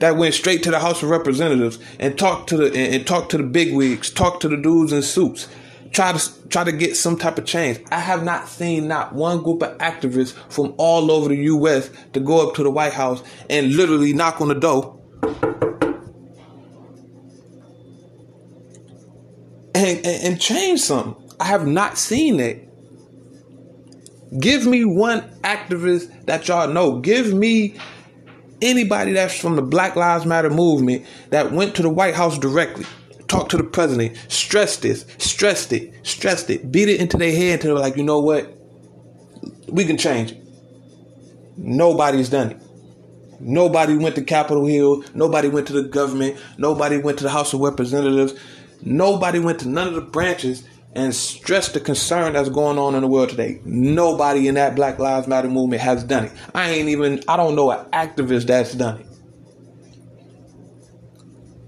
That 0.00 0.16
went 0.16 0.34
straight 0.34 0.62
to 0.64 0.70
the 0.70 0.78
House 0.78 1.02
of 1.02 1.08
Representatives 1.08 1.78
and 1.98 2.18
talked 2.18 2.50
to 2.50 2.56
the 2.58 2.66
and, 2.66 2.94
and 2.94 3.06
talked 3.06 3.30
to 3.30 3.38
the 3.38 3.44
bigwigs, 3.44 4.10
talked 4.10 4.42
to 4.42 4.48
the 4.48 4.56
dudes 4.56 4.92
in 4.92 5.02
suits 5.02 5.48
try 5.90 6.12
to 6.12 6.48
try 6.48 6.64
to 6.64 6.72
get 6.72 6.96
some 6.96 7.16
type 7.16 7.38
of 7.38 7.46
change. 7.46 7.80
I 7.90 8.00
have 8.00 8.22
not 8.22 8.48
seen 8.48 8.88
not 8.88 9.14
one 9.14 9.42
group 9.42 9.62
of 9.62 9.76
activists 9.78 10.32
from 10.52 10.74
all 10.76 11.10
over 11.10 11.30
the 11.30 11.36
U.S. 11.36 11.90
to 12.12 12.20
go 12.20 12.46
up 12.46 12.54
to 12.56 12.62
the 12.62 12.70
White 12.70 12.92
House 12.92 13.22
and 13.48 13.74
literally 13.74 14.12
knock 14.12 14.40
on 14.40 14.48
the 14.48 14.54
door 14.54 14.97
and, 19.88 20.06
and, 20.06 20.24
and 20.24 20.40
change 20.40 20.80
something. 20.80 21.16
I 21.40 21.44
have 21.44 21.66
not 21.66 21.98
seen 21.98 22.40
it. 22.40 22.64
Give 24.38 24.66
me 24.66 24.84
one 24.84 25.22
activist 25.40 26.26
that 26.26 26.48
y'all 26.48 26.68
know. 26.68 27.00
Give 27.00 27.32
me 27.32 27.76
anybody 28.60 29.12
that's 29.12 29.38
from 29.38 29.56
the 29.56 29.62
Black 29.62 29.96
Lives 29.96 30.26
Matter 30.26 30.50
movement 30.50 31.06
that 31.30 31.52
went 31.52 31.74
to 31.76 31.82
the 31.82 31.88
White 31.88 32.14
House 32.14 32.38
directly 32.38 32.84
talk 33.28 33.50
to 33.50 33.56
the 33.56 33.64
president, 33.64 34.16
stress 34.28 34.78
this, 34.78 35.04
stressed 35.18 35.72
it, 35.72 35.94
stressed 36.04 36.50
it, 36.50 36.72
beat 36.72 36.88
it 36.88 37.00
into 37.00 37.16
their 37.16 37.30
head 37.30 37.54
until 37.54 37.74
they're 37.74 37.84
like, 37.84 37.96
you 37.96 38.02
know 38.02 38.20
what? 38.20 38.52
We 39.68 39.84
can 39.84 39.98
change 39.98 40.32
it. 40.32 40.42
Nobody's 41.56 42.30
done 42.30 42.52
it. 42.52 42.62
Nobody 43.40 43.96
went 43.96 44.16
to 44.16 44.22
Capitol 44.22 44.66
Hill. 44.66 45.04
Nobody 45.14 45.48
went 45.48 45.68
to 45.68 45.72
the 45.72 45.82
government. 45.82 46.38
Nobody 46.56 46.98
went 46.98 47.18
to 47.18 47.24
the 47.24 47.30
House 47.30 47.52
of 47.52 47.60
Representatives. 47.60 48.34
Nobody 48.82 49.38
went 49.38 49.60
to 49.60 49.68
none 49.68 49.88
of 49.88 49.94
the 49.94 50.00
branches 50.00 50.66
and 50.94 51.14
stressed 51.14 51.74
the 51.74 51.80
concern 51.80 52.32
that's 52.32 52.48
going 52.48 52.78
on 52.78 52.94
in 52.94 53.02
the 53.02 53.08
world 53.08 53.28
today. 53.28 53.60
Nobody 53.64 54.48
in 54.48 54.54
that 54.54 54.74
Black 54.74 54.98
Lives 54.98 55.26
Matter 55.26 55.48
movement 55.48 55.82
has 55.82 56.02
done 56.02 56.24
it. 56.24 56.32
I 56.54 56.70
ain't 56.70 56.88
even, 56.88 57.22
I 57.28 57.36
don't 57.36 57.54
know 57.54 57.70
an 57.70 57.86
activist 57.90 58.46
that's 58.46 58.74
done 58.74 59.00
it. 59.00 59.06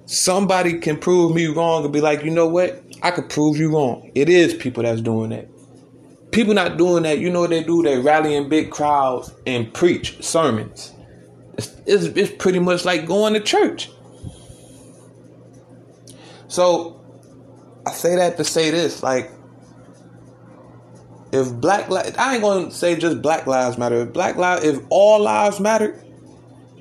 Somebody 0.07 0.79
can 0.81 0.97
prove 0.97 1.35
me 1.35 1.47
wrong 1.47 1.85
and 1.85 1.93
be 1.93 2.01
like, 2.01 2.25
you 2.25 2.31
know 2.31 2.49
what? 2.49 2.83
I 3.03 3.11
could 3.13 3.29
prove 3.29 3.57
you 3.57 3.73
wrong. 3.73 4.11
It 4.15 4.29
is 4.29 4.55
people 4.55 4.83
that's 4.83 5.01
doing 5.01 5.31
that. 5.31 5.49
People 6.33 6.55
not 6.55 6.77
doing 6.77 7.03
that, 7.05 7.19
you 7.19 7.31
know 7.31 7.41
what 7.43 7.51
they 7.51 7.63
do? 7.63 7.83
They 7.83 7.99
rally 7.99 8.35
in 8.35 8.49
big 8.49 8.71
crowds 8.71 9.33
and 9.47 9.73
preach 9.73 10.23
sermons. 10.25 10.93
It's, 11.59 11.75
it's, 11.87 12.05
it's 12.05 12.33
pretty 12.43 12.59
much 12.59 12.85
like 12.85 13.07
going 13.07 13.35
to 13.35 13.41
church. 13.41 13.91
So 16.49 17.00
I 17.87 17.93
say 17.93 18.17
that 18.17 18.37
to 18.37 18.45
say 18.45 18.71
this, 18.71 19.03
like, 19.03 19.31
if 21.33 21.53
black 21.53 21.89
li- 21.89 22.13
I 22.19 22.35
ain't 22.35 22.43
gonna 22.43 22.71
say 22.71 22.97
just 22.97 23.23
black 23.23 23.47
lives 23.47 23.79
matter. 23.79 24.03
If 24.03 24.13
black 24.13 24.37
lives, 24.37 24.65
if 24.65 24.81
all 24.91 25.21
lives 25.21 25.61
matter, 25.61 26.03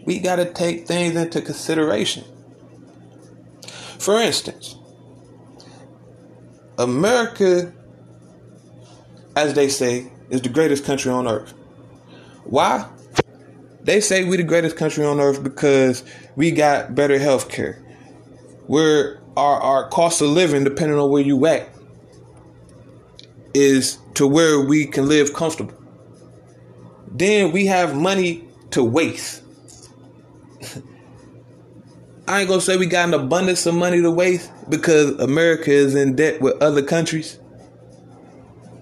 we 0.05 0.19
gotta 0.19 0.45
take 0.45 0.87
things 0.87 1.15
into 1.15 1.41
consideration. 1.41 2.23
For 3.99 4.19
instance, 4.19 4.75
America, 6.77 7.73
as 9.35 9.53
they 9.53 9.69
say, 9.69 10.11
is 10.29 10.41
the 10.41 10.49
greatest 10.49 10.83
country 10.83 11.11
on 11.11 11.27
earth. 11.27 11.53
Why? 12.45 12.89
They 13.83 14.01
say 14.01 14.23
we 14.23 14.37
the 14.37 14.43
greatest 14.43 14.77
country 14.77 15.05
on 15.05 15.19
earth 15.19 15.43
because 15.43 16.03
we 16.35 16.51
got 16.51 16.95
better 16.95 17.19
health 17.19 17.49
care. 17.49 17.83
We're 18.67 19.19
our, 19.39 19.59
our 19.61 19.89
cost 19.89 20.21
of 20.21 20.27
living, 20.29 20.63
depending 20.63 20.99
on 20.99 21.09
where 21.09 21.23
you 21.23 21.45
at, 21.45 21.69
is 23.53 23.97
to 24.15 24.27
where 24.27 24.59
we 24.59 24.85
can 24.85 25.07
live 25.07 25.33
comfortable. 25.33 25.73
Then 27.07 27.51
we 27.51 27.65
have 27.67 27.95
money 27.95 28.43
to 28.71 28.83
waste. 28.83 29.41
I 32.27 32.41
ain't 32.41 32.49
gonna 32.49 32.61
say 32.61 32.77
we 32.77 32.85
got 32.85 33.07
an 33.07 33.13
abundance 33.15 33.65
of 33.65 33.73
money 33.75 34.01
to 34.01 34.11
waste 34.11 34.51
because 34.69 35.11
America 35.19 35.71
is 35.71 35.95
in 35.95 36.15
debt 36.15 36.41
with 36.41 36.61
other 36.61 36.83
countries. 36.83 37.39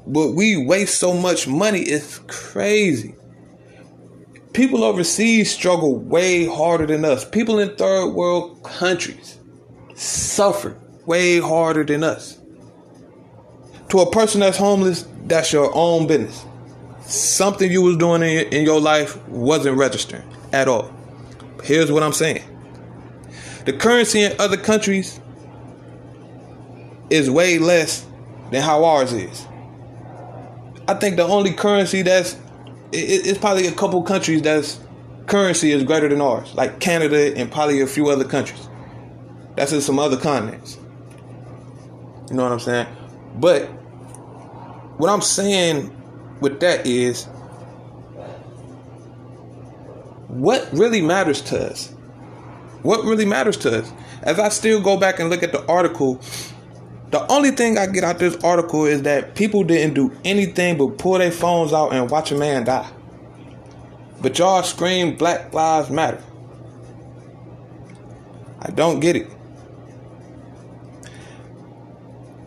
But 0.05 0.31
we 0.31 0.65
waste 0.65 0.99
so 0.99 1.13
much 1.13 1.47
money, 1.47 1.81
it's 1.81 2.19
crazy. 2.27 3.15
People 4.53 4.83
overseas 4.83 5.51
struggle 5.51 5.97
way 5.97 6.45
harder 6.45 6.87
than 6.87 7.05
us. 7.05 7.23
People 7.23 7.59
in 7.59 7.75
third 7.75 8.09
world 8.09 8.63
countries 8.63 9.37
suffer 9.97 10.77
way 11.05 11.39
harder 11.39 11.83
than 11.83 12.03
us. 12.03 12.37
To 13.89 13.99
a 13.99 14.11
person 14.11 14.41
that's 14.41 14.57
homeless, 14.57 15.07
that's 15.25 15.51
your 15.51 15.71
own 15.73 16.07
business. 16.07 16.45
Something 17.01 17.71
you 17.71 17.81
was 17.81 17.97
doing 17.97 18.21
in, 18.21 18.53
in 18.53 18.63
your 18.63 18.79
life 18.79 19.17
wasn't 19.27 19.77
registering 19.77 20.23
at 20.53 20.67
all. 20.67 20.93
Here's 21.63 21.91
what 21.91 22.03
I'm 22.03 22.13
saying. 22.13 22.43
The 23.65 23.73
currency 23.73 24.21
in 24.21 24.33
other 24.39 24.57
countries 24.57 25.19
is 27.09 27.31
way 27.31 27.57
less 27.57 28.05
than 28.51 28.61
how 28.61 28.83
ours 28.83 29.13
is. 29.13 29.47
I 30.87 30.93
think 30.93 31.15
the 31.15 31.23
only 31.23 31.53
currency 31.53 32.01
that's 32.01 32.33
it, 32.91 33.25
it's 33.27 33.39
probably 33.39 33.67
a 33.67 33.71
couple 33.71 34.01
countries 34.03 34.41
that's 34.41 34.79
currency 35.25 35.71
is 35.71 35.83
greater 35.83 36.07
than 36.07 36.21
ours, 36.21 36.53
like 36.53 36.79
Canada 36.79 37.35
and 37.35 37.51
probably 37.51 37.81
a 37.81 37.87
few 37.87 38.09
other 38.09 38.25
countries. 38.25 38.67
That's 39.57 39.73
in 39.73 39.81
some 39.81 39.97
other 39.97 40.17
continents. 40.17 40.77
You 42.29 42.35
know 42.35 42.43
what 42.43 42.51
I'm 42.51 42.59
saying? 42.59 42.87
But 43.37 43.65
what 44.99 45.09
I'm 45.09 45.21
saying 45.21 45.91
with 46.41 46.59
that 46.59 46.85
is 46.85 47.25
what 50.27 50.69
really 50.71 51.01
matters 51.01 51.41
to 51.41 51.71
us? 51.71 51.87
What 52.83 53.03
really 53.03 53.25
matters 53.25 53.57
to 53.57 53.79
us? 53.79 53.91
As 54.21 54.37
I 54.37 54.49
still 54.49 54.79
go 54.79 54.95
back 54.95 55.19
and 55.19 55.31
look 55.31 55.41
at 55.41 55.51
the 55.51 55.65
article, 55.65 56.21
the 57.09 57.25
only 57.31 57.49
thing 57.49 57.79
I 57.79 57.87
get 57.87 58.03
out 58.03 58.19
this 58.19 58.35
article 58.43 58.85
is 58.85 59.01
that 59.03 59.33
people 59.33 59.63
didn't 59.63 59.95
do 59.95 60.15
anything 60.23 60.77
but 60.77 60.99
pull 60.99 61.17
their 61.17 61.31
phones 61.31 61.73
out 61.73 61.93
and 61.93 62.11
watch 62.11 62.31
a 62.31 62.37
man 62.37 62.65
die. 62.65 62.91
But 64.21 64.37
y'all 64.37 64.61
scream 64.61 65.15
Black 65.15 65.51
Lives 65.51 65.89
Matter. 65.89 66.21
I 68.59 68.69
don't 68.69 68.99
get 68.99 69.15
it. 69.15 69.31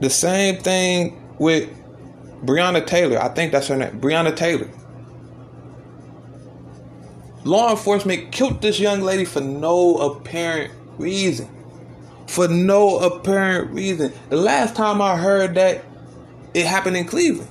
The 0.00 0.08
same 0.08 0.56
thing 0.56 1.22
with 1.38 1.68
Breonna 2.42 2.86
Taylor. 2.86 3.18
I 3.18 3.28
think 3.28 3.52
that's 3.52 3.68
her 3.68 3.76
name. 3.76 4.00
Breonna 4.00 4.34
Taylor. 4.34 4.70
Law 7.44 7.70
enforcement 7.70 8.32
killed 8.32 8.62
this 8.62 8.80
young 8.80 9.02
lady 9.02 9.26
for 9.26 9.40
no 9.40 9.98
apparent 9.98 10.72
reason. 10.96 11.48
For 12.26 12.48
no 12.48 12.98
apparent 12.98 13.72
reason. 13.72 14.12
The 14.30 14.36
last 14.36 14.74
time 14.74 15.02
I 15.02 15.16
heard 15.16 15.54
that, 15.56 15.84
it 16.54 16.66
happened 16.66 16.96
in 16.96 17.04
Cleveland. 17.06 17.50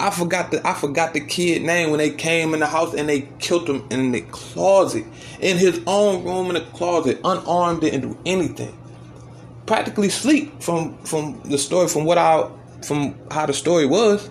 I 0.00 0.10
forgot 0.10 0.50
the 0.50 0.66
I 0.66 0.74
forgot 0.74 1.14
the 1.14 1.20
kid 1.20 1.62
name 1.62 1.90
when 1.90 1.98
they 1.98 2.10
came 2.10 2.52
in 2.52 2.60
the 2.60 2.66
house 2.66 2.94
and 2.94 3.08
they 3.08 3.28
killed 3.38 3.70
him 3.70 3.86
in 3.90 4.10
the 4.10 4.22
closet, 4.22 5.06
in 5.40 5.56
his 5.56 5.80
own 5.86 6.24
room 6.24 6.48
in 6.48 6.54
the 6.54 6.68
closet, 6.72 7.20
unarmed, 7.22 7.80
didn't 7.80 8.00
do 8.00 8.18
anything 8.26 8.76
practically 9.66 10.08
sleep 10.08 10.62
from 10.62 10.98
from 11.04 11.40
the 11.44 11.58
story 11.58 11.88
from 11.88 12.04
what 12.04 12.18
I 12.18 12.48
from 12.82 13.14
how 13.30 13.46
the 13.46 13.52
story 13.52 13.86
was. 13.86 14.28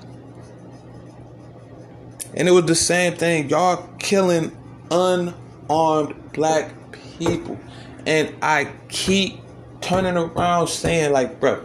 And 2.35 2.47
it 2.47 2.51
was 2.51 2.65
the 2.65 2.75
same 2.75 3.13
thing. 3.15 3.49
Y'all 3.49 3.87
killing 3.99 4.55
unarmed 4.89 6.33
black 6.33 6.71
people. 7.19 7.59
And 8.05 8.35
I 8.41 8.71
keep 8.89 9.39
turning 9.81 10.17
around 10.17 10.67
saying, 10.67 11.11
like, 11.11 11.39
bro, 11.39 11.63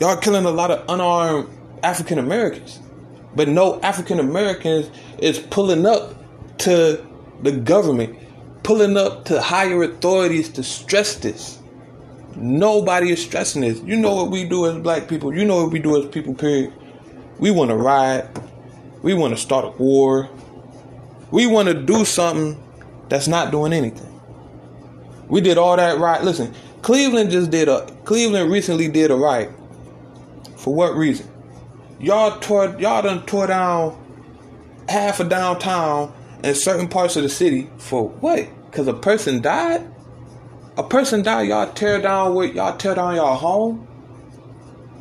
y'all 0.00 0.16
killing 0.16 0.44
a 0.44 0.50
lot 0.50 0.70
of 0.70 0.84
unarmed 0.88 1.48
African 1.82 2.18
Americans. 2.18 2.80
But 3.34 3.48
no 3.48 3.80
African 3.80 4.18
Americans 4.18 4.90
is 5.18 5.38
pulling 5.38 5.86
up 5.86 6.14
to 6.58 7.04
the 7.42 7.52
government 7.52 8.18
pulling 8.62 8.96
up 8.96 9.24
to 9.26 9.40
higher 9.40 9.82
authorities 9.82 10.48
to 10.50 10.62
stress 10.62 11.16
this. 11.16 11.58
Nobody 12.36 13.10
is 13.10 13.22
stressing 13.22 13.62
this. 13.62 13.80
You 13.82 13.96
know 13.96 14.14
what 14.14 14.30
we 14.30 14.48
do 14.48 14.66
as 14.66 14.78
black 14.78 15.08
people. 15.08 15.34
You 15.34 15.44
know 15.44 15.62
what 15.62 15.72
we 15.72 15.78
do 15.78 16.02
as 16.02 16.08
people, 16.10 16.34
period. 16.34 16.72
We 17.38 17.50
want 17.50 17.70
to 17.70 17.76
riot. 17.76 18.26
We 19.02 19.14
want 19.14 19.34
to 19.34 19.40
start 19.40 19.64
a 19.64 19.70
war. 19.70 20.30
We 21.30 21.46
want 21.46 21.68
to 21.68 21.74
do 21.74 22.04
something 22.04 22.62
that's 23.08 23.28
not 23.28 23.50
doing 23.50 23.72
anything. 23.72 24.08
We 25.28 25.40
did 25.40 25.58
all 25.58 25.76
that 25.76 25.98
right. 25.98 26.22
Listen, 26.22 26.54
Cleveland 26.82 27.30
just 27.30 27.50
did 27.50 27.68
a 27.68 27.86
Cleveland 28.04 28.50
recently 28.50 28.88
did 28.88 29.10
a 29.10 29.16
riot. 29.16 29.50
For 30.56 30.74
what 30.74 30.94
reason? 30.94 31.28
Y'all 31.98 32.38
tore 32.40 32.76
y'all 32.78 33.02
done 33.02 33.24
tore 33.26 33.46
down 33.46 33.98
half 34.88 35.20
of 35.20 35.28
downtown 35.28 36.12
in 36.42 36.54
certain 36.54 36.88
parts 36.88 37.16
of 37.16 37.22
the 37.22 37.28
city 37.28 37.70
for 37.78 38.08
what? 38.08 38.48
Because 38.70 38.88
a 38.88 38.94
person 38.94 39.40
died? 39.40 39.88
A 40.76 40.82
person 40.82 41.22
died, 41.22 41.48
y'all 41.48 41.72
tear 41.72 42.00
down 42.00 42.34
what 42.34 42.54
y'all 42.54 42.76
tear 42.76 42.94
down 42.94 43.16
y'all 43.16 43.36
home? 43.36 43.86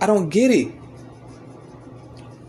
I 0.02 0.06
don't 0.06 0.30
get 0.30 0.52
it. 0.52 0.74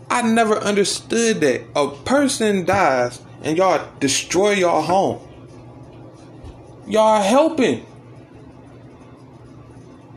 I 0.09 0.21
never 0.21 0.57
understood 0.57 1.39
that. 1.41 1.63
A 1.75 1.89
person 2.03 2.65
dies 2.65 3.21
and 3.43 3.57
y'all 3.57 3.87
destroy 3.99 4.51
y'all 4.51 4.81
home. 4.81 5.19
Y'all 6.87 7.21
helping. 7.21 7.85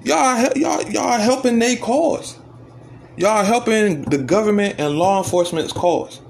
Y'all 0.02 0.52
y'all 0.56 0.82
y'all 0.90 1.18
helping 1.18 1.58
their 1.58 1.76
cause. 1.76 2.38
Y'all 3.16 3.44
helping 3.44 4.02
the 4.02 4.18
government 4.18 4.76
and 4.78 4.98
law 4.98 5.22
enforcement's 5.22 5.72
cause. 5.72 6.20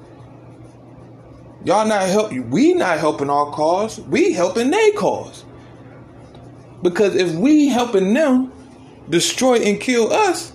Y'all 1.67 1.85
not 1.85 2.09
help 2.09 2.31
we 2.33 2.75
not 2.75 3.01
helping 3.01 3.29
our 3.29 3.51
cause. 3.51 3.99
We 4.03 4.33
helping 4.33 4.71
their 4.71 4.93
cause. 4.93 5.45
Because 6.81 7.17
if 7.17 7.35
we 7.35 7.67
helping 7.67 8.15
them 8.15 8.53
destroy 9.11 9.57
and 9.57 9.81
kill 9.81 10.13
us, 10.13 10.51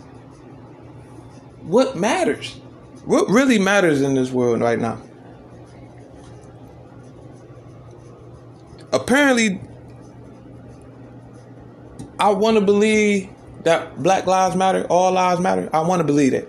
what 1.64 1.98
matters? 1.98 2.54
What 3.04 3.28
really 3.28 3.60
matters 3.60 4.02
in 4.02 4.14
this 4.14 4.32
world 4.32 4.62
right 4.62 4.80
now? 4.80 5.02
Apparently, 8.94 9.60
I 12.22 12.30
want 12.30 12.56
to 12.56 12.62
believe 12.62 13.30
that 13.64 14.02
Black 14.02 14.28
Lives 14.28 14.56
Matter, 14.56 14.86
all 14.90 15.12
lives 15.12 15.42
matter. 15.42 15.70
I 15.74 15.82
want 15.82 16.00
to 16.00 16.06
believe 16.06 16.32
that. 16.32 16.48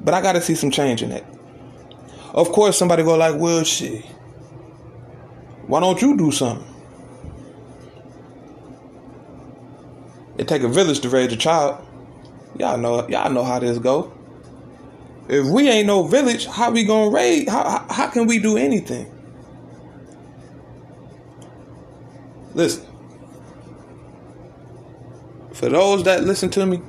But 0.00 0.12
I 0.12 0.20
got 0.20 0.32
to 0.32 0.40
see 0.40 0.56
some 0.56 0.72
change 0.72 1.02
in 1.02 1.10
that. 1.10 1.24
Of 2.32 2.50
course, 2.50 2.78
somebody 2.78 3.02
go 3.02 3.16
like, 3.16 3.38
well, 3.38 3.62
shit. 3.62 4.04
Why 5.66 5.80
don't 5.80 6.00
you 6.00 6.16
do 6.16 6.32
something? 6.32 6.66
It 10.38 10.48
take 10.48 10.62
a 10.62 10.68
village 10.68 11.00
to 11.00 11.08
raise 11.08 11.32
a 11.32 11.36
child. 11.36 11.86
Y'all 12.58 12.78
know 12.78 13.06
y'all 13.08 13.30
know 13.30 13.44
how 13.44 13.58
this 13.58 13.78
go. 13.78 14.12
If 15.28 15.46
we 15.46 15.68
ain't 15.68 15.86
no 15.86 16.04
village, 16.04 16.46
how 16.46 16.70
we 16.70 16.84
gonna 16.84 17.10
raise? 17.10 17.48
How, 17.48 17.68
how, 17.68 17.86
how 17.88 18.06
can 18.08 18.26
we 18.26 18.38
do 18.38 18.56
anything? 18.56 19.10
Listen, 22.54 22.86
for 25.52 25.68
those 25.68 26.02
that 26.04 26.24
listen 26.24 26.50
to 26.50 26.66
me, 26.66 26.82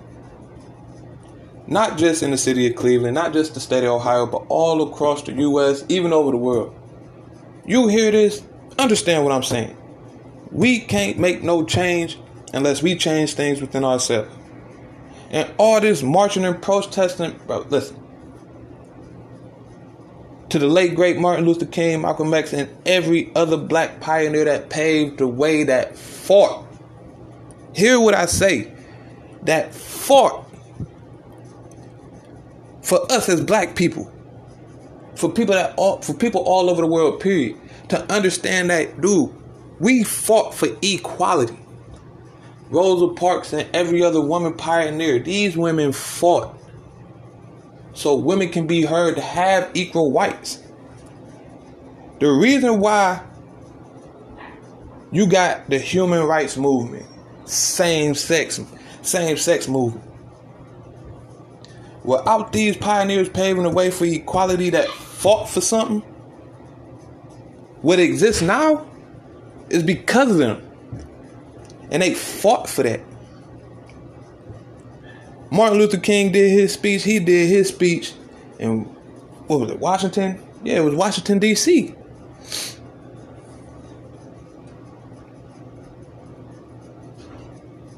not 1.67 1.97
just 1.97 2.23
in 2.23 2.31
the 2.31 2.37
city 2.37 2.67
of 2.67 2.75
Cleveland, 2.75 3.15
not 3.15 3.33
just 3.33 3.53
the 3.53 3.59
state 3.59 3.83
of 3.83 3.91
Ohio, 3.91 4.25
but 4.25 4.45
all 4.49 4.91
across 4.91 5.23
the 5.23 5.33
U.S., 5.33 5.83
even 5.89 6.11
over 6.11 6.31
the 6.31 6.37
world, 6.37 6.75
you 7.65 7.87
hear 7.87 8.11
this, 8.11 8.43
understand 8.77 9.23
what 9.23 9.33
I'm 9.33 9.43
saying. 9.43 9.77
We 10.51 10.79
can't 10.79 11.17
make 11.17 11.41
no 11.41 11.63
change 11.65 12.19
unless 12.53 12.83
we 12.83 12.95
change 12.95 13.33
things 13.33 13.61
within 13.61 13.83
ourselves. 13.83 14.29
And 15.31 15.51
all 15.57 15.81
this 15.81 16.03
marching 16.03 16.45
and 16.45 16.61
protesting, 16.61 17.39
bro, 17.47 17.65
listen. 17.69 17.99
To 20.49 20.59
the 20.59 20.67
late 20.67 20.93
great 20.93 21.17
Martin 21.17 21.45
Luther 21.45 21.65
King, 21.65 22.01
Malcolm 22.01 22.31
X, 22.33 22.53
and 22.53 22.69
every 22.85 23.31
other 23.35 23.57
black 23.57 23.99
pioneer 23.99 24.45
that 24.45 24.69
paved 24.69 25.17
the 25.17 25.27
way 25.27 25.63
that 25.63 25.97
fought. 25.97 26.67
Hear 27.73 27.99
what 27.99 28.13
I 28.13 28.27
say. 28.27 28.71
That 29.43 29.73
fought 29.73 30.45
for 32.83 33.11
us 33.11 33.29
as 33.29 33.41
black 33.41 33.75
people. 33.75 34.11
For 35.15 35.31
people 35.31 35.55
that 35.55 35.73
all, 35.77 36.01
for 36.01 36.13
people 36.13 36.41
all 36.41 36.69
over 36.69 36.81
the 36.81 36.87
world, 36.87 37.19
period. 37.19 37.57
To 37.89 38.11
understand 38.11 38.69
that, 38.69 39.01
dude, 39.01 39.31
we 39.79 40.03
fought 40.03 40.53
for 40.53 40.69
equality. 40.81 41.57
Rosa 42.69 43.13
Parks 43.13 43.53
and 43.53 43.69
every 43.75 44.03
other 44.03 44.21
woman 44.21 44.53
pioneer, 44.53 45.19
these 45.19 45.55
women 45.55 45.91
fought 45.91 46.57
so 47.93 48.15
women 48.15 48.49
can 48.49 48.65
be 48.65 48.83
heard 48.83 49.15
to 49.15 49.21
have 49.21 49.69
equal 49.73 50.11
rights. 50.11 50.61
The 52.19 52.31
reason 52.31 52.79
why 52.79 53.23
you 55.11 55.27
got 55.27 55.69
the 55.69 55.77
human 55.77 56.23
rights 56.23 56.57
movement, 56.57 57.05
same 57.45 58.15
sex, 58.15 58.59
same 59.03 59.37
sex 59.37 59.67
movement. 59.67 60.09
Without 62.03 62.51
these 62.51 62.75
pioneers 62.75 63.29
paving 63.29 63.63
the 63.63 63.69
way 63.69 63.89
for 63.89 64.05
equality 64.05 64.69
that 64.71 64.87
fought 64.89 65.47
for 65.47 65.61
something, 65.61 66.01
what 67.81 67.99
exists 67.99 68.41
now 68.41 68.85
is 69.69 69.83
because 69.83 70.31
of 70.31 70.37
them. 70.37 70.61
And 71.91 72.01
they 72.01 72.13
fought 72.13 72.69
for 72.69 72.83
that. 72.83 73.01
Martin 75.51 75.77
Luther 75.77 75.97
King 75.97 76.31
did 76.31 76.49
his 76.49 76.73
speech. 76.73 77.03
He 77.03 77.19
did 77.19 77.47
his 77.47 77.69
speech 77.69 78.13
in 78.59 78.85
what 79.47 79.59
was 79.59 79.71
it, 79.71 79.79
Washington? 79.79 80.41
Yeah, 80.63 80.77
it 80.77 80.83
was 80.83 80.95
Washington 80.95 81.39
D.C. 81.39 81.93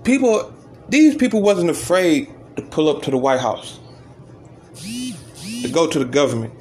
People, 0.03 0.53
these 0.89 1.15
people 1.15 1.41
wasn't 1.41 1.69
afraid 1.69 2.29
to 2.55 2.61
pull 2.61 2.89
up 2.89 3.03
to 3.03 3.11
the 3.11 3.17
White 3.17 3.39
House, 3.39 3.79
to 5.65 5.73
go 5.73 5.87
to 5.87 5.99
the 5.99 6.05
government. 6.05 6.53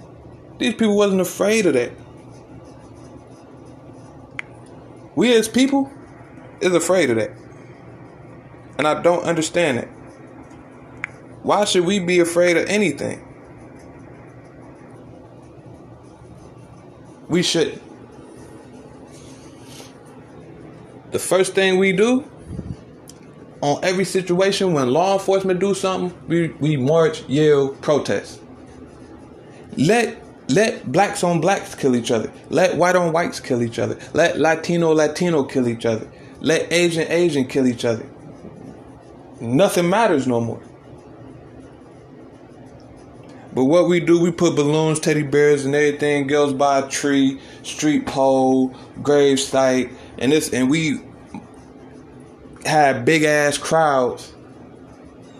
These 0.58 0.74
people 0.74 0.96
wasn't 0.96 1.20
afraid 1.20 1.66
of 1.66 1.74
that. 1.74 1.92
We 5.14 5.34
as 5.34 5.48
people 5.48 5.90
is 6.60 6.74
afraid 6.74 7.10
of 7.10 7.16
that. 7.16 7.30
And 8.78 8.86
I 8.86 9.00
don't 9.02 9.24
understand 9.24 9.78
it. 9.78 9.88
Why 11.42 11.64
should 11.64 11.84
we 11.84 11.98
be 11.98 12.20
afraid 12.20 12.56
of 12.56 12.66
anything? 12.66 13.20
We 17.28 17.42
should. 17.42 17.80
The 21.10 21.18
first 21.18 21.54
thing 21.54 21.78
we 21.78 21.92
do 21.92 22.28
on 23.60 23.82
every 23.84 24.04
situation 24.04 24.72
when 24.72 24.90
law 24.90 25.14
enforcement 25.14 25.60
do 25.60 25.74
something, 25.74 26.16
we, 26.26 26.48
we 26.60 26.76
march, 26.76 27.22
yell, 27.28 27.68
protest. 27.68 28.40
Let 29.76 30.20
let 30.48 30.90
blacks 30.90 31.24
on 31.24 31.40
blacks 31.40 31.74
kill 31.74 31.96
each 31.96 32.10
other. 32.10 32.30
Let 32.50 32.76
white 32.76 32.96
on 32.96 33.12
whites 33.12 33.40
kill 33.40 33.62
each 33.62 33.78
other. 33.78 33.98
Let 34.12 34.38
Latino 34.38 34.92
Latino 34.92 35.44
kill 35.44 35.68
each 35.68 35.86
other. 35.86 36.08
Let 36.40 36.72
Asian 36.72 37.10
Asian 37.10 37.46
kill 37.46 37.66
each 37.66 37.84
other. 37.84 38.06
Nothing 39.40 39.88
matters 39.88 40.26
no 40.26 40.40
more. 40.40 40.62
But 43.54 43.66
what 43.66 43.88
we 43.88 44.00
do, 44.00 44.20
we 44.20 44.32
put 44.32 44.56
balloons, 44.56 44.98
teddy 44.98 45.22
bears, 45.22 45.64
and 45.64 45.74
everything 45.74 46.30
else 46.32 46.52
by 46.52 46.80
a 46.80 46.88
tree, 46.88 47.40
street 47.62 48.04
pole, 48.04 48.74
grave 49.00 49.38
site, 49.38 49.92
and 50.18 50.32
this, 50.32 50.52
and 50.52 50.68
we 50.68 51.00
have 52.66 53.04
big 53.04 53.22
ass 53.22 53.56
crowds 53.56 54.34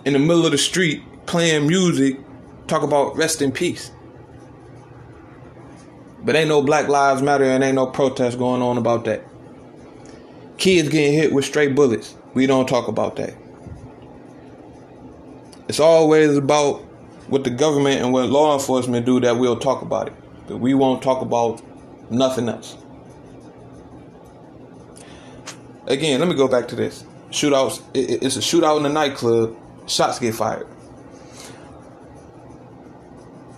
in 0.05 0.13
the 0.13 0.19
middle 0.19 0.45
of 0.45 0.53
the 0.53 0.59
street 0.59 1.03
playing 1.27 1.67
music, 1.67 2.21
talk 2.69 2.83
about 2.83 3.17
rest 3.17 3.43
in 3.43 3.51
peace. 3.51 3.91
But 6.25 6.37
ain't 6.37 6.49
no 6.49 6.63
Black 6.63 6.89
Lives 6.89 7.21
Matter 7.21 7.45
and 7.45 7.63
ain't 7.63 7.75
no 7.75 7.87
protest 7.87 8.39
going 8.39 8.63
on 8.63 8.79
about 8.79 9.05
that. 9.05 9.23
Kids 10.57 10.89
getting 10.89 11.13
hit 11.13 11.33
with 11.33 11.45
straight 11.45 11.75
bullets. 11.75 12.15
We 12.33 12.47
don't 12.47 12.67
talk 12.67 12.89
about 12.89 13.17
that. 13.17 13.35
It's 15.69 15.81
always 15.81 16.37
about 16.37 16.81
what 17.29 17.45
the 17.45 17.51
government 17.51 18.01
and 18.01 18.13
what 18.13 18.29
law 18.29 18.55
enforcement 18.55 19.05
do 19.05 19.21
that 19.21 19.37
we'll 19.37 19.59
talk 19.59 19.83
about 19.83 20.09
it. 20.09 20.15
But 20.47 20.59
we 20.59 20.75
won't 20.75 21.03
talk 21.03 21.21
about 21.21 21.63
nothing 22.11 22.49
else. 22.49 22.77
Again, 25.87 26.21
let 26.21 26.29
me 26.29 26.35
go 26.35 26.49
back 26.49 26.69
to 26.69 26.77
this. 26.77 27.05
Shootouts, 27.31 27.83
it's 27.95 28.37
a 28.37 28.41
shootout 28.41 28.79
in 28.81 28.87
a 28.87 28.89
nightclub, 28.89 29.57
shots 29.87 30.19
get 30.19 30.35
fired. 30.35 30.67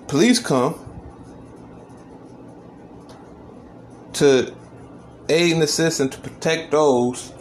Police 0.09 0.39
come 0.39 0.86
to 4.17 4.55
aid 5.29 5.53
and 5.53 5.63
assist 5.63 6.01
and 6.01 6.11
to 6.11 6.19
protect 6.19 6.71
those 6.71 7.33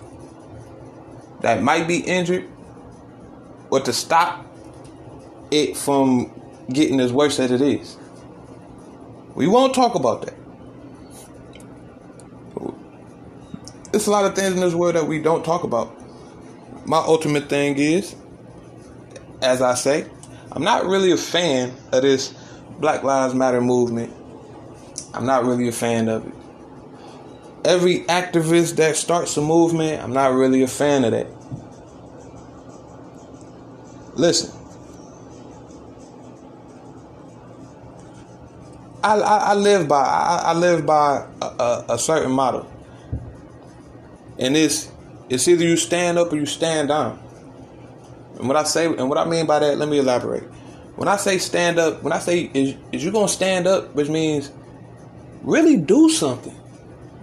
that 1.41 1.61
might 1.61 1.87
be 1.87 1.99
injured 1.99 2.49
or 3.69 3.79
to 3.79 3.93
stop 3.93 4.45
it 5.51 5.77
from 5.77 6.31
getting 6.71 6.99
as 6.99 7.13
worse 7.13 7.39
as 7.39 7.51
it 7.51 7.61
is. 7.61 7.97
We 9.35 9.47
won't 9.47 9.73
talk 9.73 9.95
about 9.95 10.23
that. 10.23 10.33
There's 13.91 14.07
a 14.07 14.11
lot 14.11 14.25
of 14.25 14.35
things 14.35 14.55
in 14.55 14.59
this 14.59 14.73
world 14.73 14.95
that 14.95 15.07
we 15.07 15.21
don't 15.21 15.45
talk 15.45 15.63
about. 15.63 15.95
My 16.85 16.97
ultimate 16.97 17.47
thing 17.47 17.77
is, 17.77 18.15
as 19.41 19.61
I 19.61 19.75
say, 19.75 20.05
I'm 20.51 20.63
not 20.63 20.85
really 20.85 21.11
a 21.11 21.17
fan 21.17 21.73
of 21.91 22.01
this 22.01 22.33
Black 22.79 23.03
Lives 23.03 23.33
Matter 23.33 23.61
movement. 23.61 24.13
I'm 25.13 25.25
not 25.25 25.45
really 25.45 25.69
a 25.69 25.71
fan 25.71 26.09
of 26.09 26.27
it 26.27 26.34
every 27.65 28.01
activist 28.01 28.75
that 28.77 28.95
starts 28.95 29.35
a 29.37 29.41
movement, 29.41 30.01
I'm 30.01 30.13
not 30.13 30.33
really 30.33 30.61
a 30.61 30.67
fan 30.67 31.03
of 31.03 31.11
that. 31.11 31.27
Listen, 34.15 34.57
I, 39.03 39.15
I, 39.17 39.37
I 39.37 39.53
live 39.53 39.87
by 39.87 40.01
I, 40.01 40.41
I 40.45 40.53
live 40.53 40.85
by 40.85 41.27
a, 41.41 41.45
a, 41.45 41.85
a, 41.89 41.99
certain 41.99 42.31
model, 42.31 42.65
and 44.39 44.55
it's 44.55 44.89
it's 45.29 45.47
either 45.47 45.63
you 45.63 45.75
stand 45.75 46.17
up 46.17 46.31
or 46.31 46.37
you 46.37 46.45
stand 46.45 46.87
down. 46.87 47.19
And 48.37 48.47
what 48.47 48.55
I 48.55 48.63
say 48.63 48.85
and 48.85 49.09
what 49.09 49.17
I 49.17 49.25
mean 49.25 49.45
by 49.45 49.59
that, 49.59 49.77
let 49.77 49.89
me 49.89 49.99
elaborate. 49.99 50.43
When 50.95 51.09
I 51.09 51.17
say 51.17 51.37
stand 51.37 51.77
up, 51.77 52.01
when 52.01 52.13
I 52.13 52.19
say 52.19 52.49
is 52.53 52.75
is 52.93 53.03
you 53.03 53.11
gonna 53.11 53.27
stand 53.27 53.67
up, 53.67 53.93
which 53.95 54.07
means 54.07 54.51
really 55.41 55.77
do 55.77 56.09
something. 56.09 56.55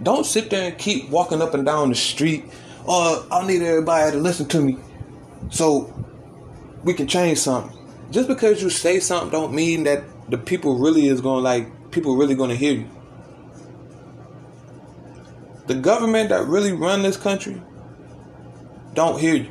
Don't 0.03 0.25
sit 0.25 0.49
there 0.49 0.69
and 0.69 0.77
keep 0.77 1.09
walking 1.09 1.41
up 1.41 1.53
and 1.53 1.65
down 1.65 1.89
the 1.89 1.95
street. 1.95 2.45
Oh, 2.85 3.25
I 3.31 3.47
need 3.47 3.61
everybody 3.61 4.11
to 4.11 4.17
listen 4.17 4.47
to 4.49 4.61
me 4.61 4.77
so 5.49 5.93
we 6.83 6.93
can 6.93 7.07
change 7.07 7.37
something. 7.39 7.77
Just 8.11 8.27
because 8.27 8.61
you 8.61 8.69
say 8.69 8.99
something 8.99 9.31
don't 9.31 9.53
mean 9.53 9.85
that 9.85 10.03
the 10.29 10.37
people 10.37 10.77
really 10.77 11.07
is 11.07 11.21
going 11.21 11.37
to 11.37 11.41
like 11.41 11.91
people 11.91 12.15
really 12.15 12.35
going 12.35 12.49
to 12.49 12.55
hear 12.55 12.73
you. 12.73 12.89
The 15.67 15.75
government 15.75 16.29
that 16.29 16.45
really 16.45 16.73
run 16.73 17.01
this 17.01 17.15
country 17.15 17.61
don't 18.93 19.19
hear 19.19 19.35
you. 19.35 19.49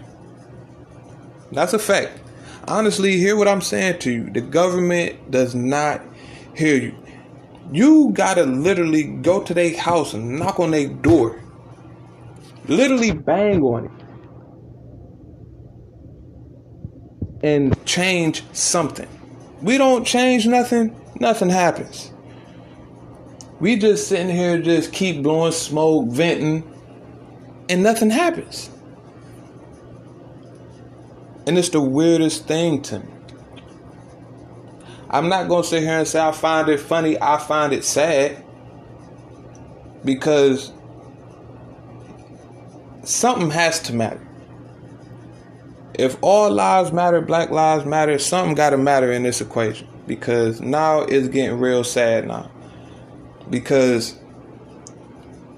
That's 1.51 1.73
a 1.73 1.79
fact. 1.79 2.19
Honestly, 2.69 3.17
hear 3.19 3.37
what 3.37 3.49
I'm 3.49 3.61
saying 3.61 3.99
to 4.01 4.13
you. 4.13 4.31
The 4.31 4.41
government 4.41 5.31
does 5.31 5.55
not 5.55 6.03
hear 6.55 6.77
you. 6.77 7.02
You 7.71 8.11
gotta 8.13 8.45
literally 8.45 9.05
go 9.05 9.43
to 9.43 9.55
their 9.55 9.77
house 9.77 10.15
and 10.15 10.39
knock 10.39 10.59
on 10.59 10.73
their 10.73 10.89
door. 10.89 11.41
Literally 12.67 13.13
bang 13.13 13.63
on 13.63 13.87
it. 13.87 14.03
and 17.43 17.85
change 17.85 18.45
something. 18.53 19.09
We 19.61 19.79
don't 19.79 20.05
change 20.05 20.47
nothing, 20.47 20.97
nothing 21.21 21.51
happens. 21.51 22.13
We 23.61 23.77
just 23.77 24.09
sitting 24.09 24.35
here, 24.35 24.61
just 24.61 24.93
keep 24.93 25.23
blowing 25.23 25.53
smoke, 25.53 26.09
venting, 26.09 26.69
and 27.69 27.83
nothing 27.83 28.11
happens. 28.11 28.71
And 31.47 31.59
it's 31.59 31.69
the 31.69 31.81
weirdest 31.81 32.47
thing 32.47 32.83
to 32.83 33.01
me. 33.01 33.07
I'm 35.13 35.29
not 35.29 35.49
going 35.49 35.63
to 35.63 35.69
sit 35.69 35.83
here 35.83 35.99
and 35.99 36.09
say 36.09 36.21
I 36.21 36.33
find 36.33 36.69
it 36.69 36.81
funny, 36.81 37.21
I 37.21 37.39
find 37.39 37.73
it 37.73 37.85
sad. 37.85 38.43
Because 40.05 40.73
something 43.05 43.51
has 43.51 43.81
to 43.83 43.95
matter. 43.95 44.27
If 45.95 46.17
all 46.23 46.51
lives 46.51 46.93
matter, 46.93 47.21
black 47.21 47.51
lives 47.51 47.85
matter, 47.85 48.19
something 48.19 48.55
got 48.55 48.71
to 48.71 48.79
matter 48.79 49.13
in 49.13 49.23
this 49.23 49.41
equation. 49.41 49.87
Because 50.07 50.61
now 50.61 51.03
it's 51.03 51.29
getting 51.29 51.61
real 51.61 51.85
sad 51.85 52.27
now. 52.27 52.51
Because 53.51 54.17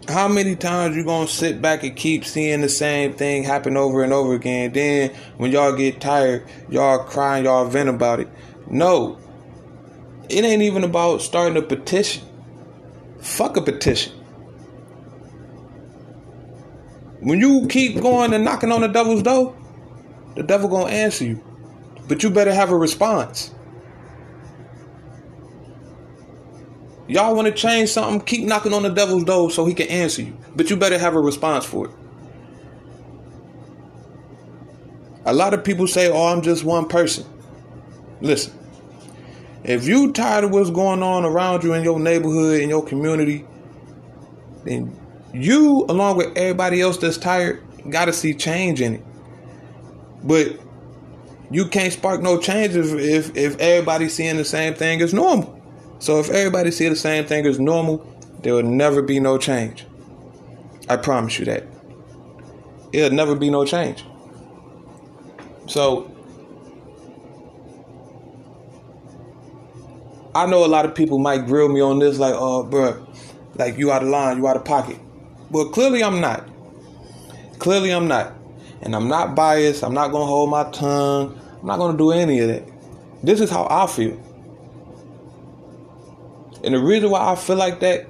how 0.09 0.29
many 0.29 0.57
times 0.57 0.97
you 0.97 1.05
gonna 1.05 1.29
sit 1.29 1.63
back 1.63 1.83
and 1.83 1.97
keep 1.97 2.25
seeing 2.25 2.61
the 2.61 2.69
same 2.69 3.15
thing 3.15 3.45
happen 3.45 3.77
over 3.77 4.03
and 4.03 4.13
over 4.13 4.35
again? 4.35 4.73
Then 4.73 5.11
when 5.39 5.51
y'all 5.51 5.75
get 5.75 6.01
tired, 6.01 6.47
y'all 6.69 6.99
crying, 6.99 7.45
y'all 7.45 7.65
vent 7.65 7.89
about 7.89 8.21
it. 8.21 8.29
No, 8.67 9.19
it 10.29 10.45
ain't 10.45 10.63
even 10.63 10.85
about 10.85 11.23
starting 11.23 11.57
a 11.57 11.63
petition. 11.63 12.25
Fuck 13.21 13.57
a 13.57 13.63
petition. 13.63 14.13
When 17.21 17.41
you 17.41 17.67
keep 17.69 18.01
going 18.01 18.35
and 18.35 18.45
knocking 18.45 18.71
on 18.71 18.83
the 18.83 18.89
devil's 18.89 19.23
door, 19.23 19.57
the 20.37 20.43
devil 20.43 20.69
gonna 20.69 20.91
answer 20.91 21.25
you. 21.25 21.43
But 22.07 22.23
you 22.23 22.31
better 22.31 22.53
have 22.53 22.71
a 22.71 22.77
response. 22.77 23.55
Y'all 27.07 27.35
want 27.35 27.47
to 27.47 27.53
change 27.53 27.91
something? 27.91 28.21
Keep 28.21 28.45
knocking 28.45 28.73
on 28.73 28.83
the 28.83 28.89
devil's 28.89 29.25
door 29.25 29.51
so 29.51 29.67
he 29.67 29.75
can 29.75 29.89
answer 29.89 30.23
you. 30.23 30.37
But 30.57 30.71
you 30.71 30.77
better 30.77 30.99
have 30.99 31.15
a 31.15 31.21
response 31.21 31.65
for 31.65 31.87
it. 31.87 31.93
A 35.27 35.33
lot 35.33 35.55
of 35.55 35.65
people 35.65 35.87
say, 35.87 36.11
"Oh, 36.11 36.27
I'm 36.27 36.43
just 36.43 36.65
one 36.65 36.87
person." 36.87 37.25
Listen, 38.21 38.53
if 39.65 39.87
you 39.87 40.13
tired 40.13 40.45
of 40.45 40.51
what's 40.51 40.71
going 40.71 41.03
on 41.03 41.25
around 41.25 41.65
you 41.65 41.73
in 41.73 41.83
your 41.83 41.99
neighborhood, 41.99 42.61
in 42.61 42.69
your 42.69 42.85
community, 42.85 43.47
then 44.65 44.95
you, 45.33 45.85
along 45.89 46.19
with 46.19 46.37
everybody 46.37 46.81
else 46.81 46.99
that's 46.99 47.17
tired, 47.17 47.63
got 47.91 48.05
to 48.05 48.13
see 48.13 48.35
change 48.35 48.81
in 48.81 48.97
it. 48.97 49.05
But 50.23 50.59
you 51.51 51.67
can't 51.69 51.93
spark 51.93 52.23
no 52.23 52.39
change 52.39 52.77
if, 52.77 52.93
if, 52.93 53.37
if 53.37 53.59
everybody's 53.59 54.15
seeing 54.15 54.37
the 54.37 54.45
same 54.45 54.75
thing 54.75 55.01
as 55.01 55.15
normal. 55.15 55.61
So 55.99 56.21
if 56.21 56.31
everybody 56.31 56.71
see 56.71 56.89
the 56.89 56.97
same 56.97 57.25
thing 57.25 57.47
as 57.47 57.59
normal, 57.59 58.07
there 58.43 58.55
will 58.55 58.63
never 58.63 59.01
be 59.01 59.19
no 59.21 59.39
change. 59.39 59.87
I 60.89 60.97
promise 60.97 61.39
you 61.39 61.47
that. 61.47 61.65
It'll 62.93 63.17
never 63.17 63.35
be 63.35 63.51
no 63.51 63.65
change. 63.65 64.05
So 65.67 66.14
I 70.35 70.47
know 70.47 70.65
a 70.65 70.67
lot 70.67 70.85
of 70.85 70.95
people 70.95 71.19
might 71.19 71.47
grill 71.47 71.69
me 71.69 71.81
on 71.81 72.01
this, 72.01 72.19
like, 72.19 72.35
oh, 72.37 72.65
bro, 72.65 73.07
like 73.55 73.79
you 73.79 73.93
out 73.93 74.03
of 74.03 74.09
line, 74.09 74.39
you 74.39 74.49
out 74.49 74.57
of 74.57 74.65
pocket. 74.65 74.99
But 75.51 75.71
clearly 75.71 76.03
I'm 76.03 76.21
not. 76.21 76.49
Clearly 77.59 77.91
I'm 77.91 78.09
not. 78.09 78.35
And 78.83 78.97
I'm 78.97 79.09
not 79.09 79.35
biased. 79.37 79.85
I'm 79.85 79.95
not 79.95 80.11
gonna 80.11 80.27
hold 80.27 80.51
my 80.51 80.69
tongue. 80.71 81.41
I'm 81.61 81.67
not 81.67 81.79
gonna 81.79 81.97
do 81.97 82.11
any 82.11 82.41
of 82.41 82.49
that. 82.49 82.65
This 83.23 83.41
is 83.41 83.49
how 83.49 83.67
I 83.71 83.87
feel. 83.87 84.21
And 86.65 86.75
the 86.75 86.79
reason 86.79 87.11
why 87.11 87.31
I 87.31 87.37
feel 87.37 87.57
like 87.57 87.81
that, 87.81 88.07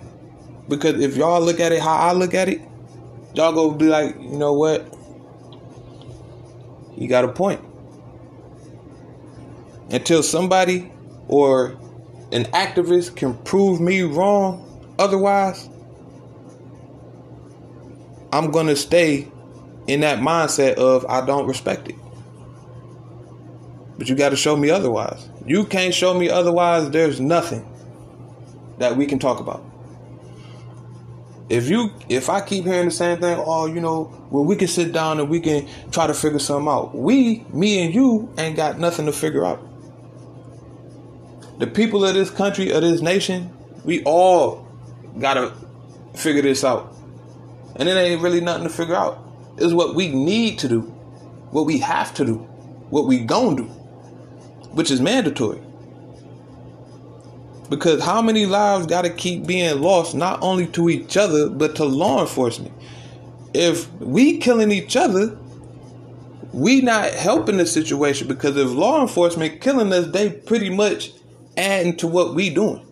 because 0.69 1.01
if 1.01 1.17
y'all 1.17 1.41
look 1.41 1.61
at 1.61 1.73
it 1.73 1.81
how 1.81 1.95
I 1.95 2.13
look 2.13 2.35
at 2.35 2.49
it, 2.49 2.61
y'all 3.35 3.53
go 3.53 3.71
be 3.73 3.87
like, 3.87 4.17
you 4.17 4.39
know 4.39 4.53
what? 4.53 4.93
You 6.97 7.09
got 7.09 7.25
a 7.25 7.29
point. 7.29 7.61
Until 9.91 10.23
somebody 10.23 10.91
or 11.29 11.79
an 12.35 12.45
activist 12.47 13.15
can 13.15 13.35
prove 13.45 13.81
me 13.81 14.03
wrong 14.03 14.61
otherwise, 14.99 15.69
I'm 18.33 18.51
going 18.51 18.67
to 18.67 18.77
stay 18.77 19.31
in 19.87 20.01
that 20.01 20.19
mindset 20.19 20.75
of 20.75 21.07
I 21.07 21.25
don't 21.25 21.47
respect 21.47 21.89
it. 21.89 21.95
But 23.97 24.09
you 24.09 24.17
got 24.17 24.31
to 24.31 24.37
show 24.37 24.57
me 24.57 24.71
otherwise. 24.71 25.29
You 25.47 25.65
can't 25.65 25.95
show 25.95 26.13
me 26.13 26.29
otherwise, 26.29 26.91
there's 26.91 27.21
nothing 27.21 27.65
that 28.79 28.97
we 28.97 29.07
can 29.07 29.21
talk 29.21 29.39
about. 29.39 29.65
If 31.49 31.69
you 31.69 31.91
if 32.09 32.29
I 32.29 32.41
keep 32.41 32.65
hearing 32.65 32.87
the 32.87 32.91
same 32.91 33.21
thing, 33.21 33.39
oh, 33.39 33.67
you 33.67 33.81
know, 33.81 34.27
well 34.31 34.45
we 34.45 34.57
can 34.57 34.67
sit 34.67 34.93
down 34.93 35.21
and 35.21 35.29
we 35.29 35.39
can 35.39 35.69
try 35.93 36.09
to 36.09 36.15
figure 36.15 36.41
something 36.41 36.67
out. 36.67 36.97
We, 36.97 37.45
me 37.53 37.85
and 37.85 37.95
you 37.95 38.33
ain't 38.39 38.57
got 38.57 38.81
nothing 38.81 39.07
to 39.07 39.13
figure 39.13 39.45
out. 39.45 39.65
The 41.59 41.67
people 41.67 42.05
of 42.05 42.15
this 42.15 42.31
country, 42.31 42.71
of 42.71 42.83
this 42.83 43.01
nation, 43.01 43.55
we 43.85 44.03
all 44.05 44.67
gotta 45.19 45.53
figure 46.15 46.43
this 46.43 46.65
out. 46.65 46.97
And 47.77 47.89
it 47.89 47.97
ain't 47.97 48.23
really 48.23 48.41
nothing 48.41 48.65
to 48.65 48.71
figure 48.71 48.95
out. 48.95 49.19
It's 49.57 49.73
what 49.73 49.95
we 49.95 50.09
need 50.09 50.59
to 50.61 50.69
do, 50.69 50.81
what 51.51 51.67
we 51.67 51.79
have 51.79 52.13
to 52.15 52.25
do, 52.25 52.37
what 52.91 53.07
we 53.07 53.19
gonna 53.21 53.57
do, 53.57 53.65
which 54.73 54.91
is 54.91 55.01
mandatory. 55.01 55.61
Because 57.71 58.03
how 58.03 58.21
many 58.21 58.47
lives 58.47 58.87
got 58.87 59.03
to 59.03 59.11
keep 59.11 59.47
being 59.47 59.81
lost, 59.81 60.15
not 60.15 60.43
only 60.43 60.67
to 60.69 60.91
each 60.91 61.17
other, 61.17 61.49
but 61.49 61.77
to 61.77 61.85
law 61.85 62.21
enforcement? 62.21 62.75
If 63.55 63.91
we 64.01 64.39
killing 64.39 64.71
each 64.71 64.97
other, 64.97 65.39
we 66.53 66.81
not 66.81 67.11
helping 67.13 67.57
the 67.57 67.67
situation 67.67 68.29
because 68.29 68.57
if 68.57 68.71
law 68.71 69.01
enforcement 69.01 69.61
killing 69.61 69.93
us, 69.93 70.07
they 70.09 70.31
pretty 70.31 70.71
much 70.71 71.13
adding 71.57 71.97
to 71.99 72.07
what 72.07 72.35
we 72.35 72.51
doing. 72.51 72.87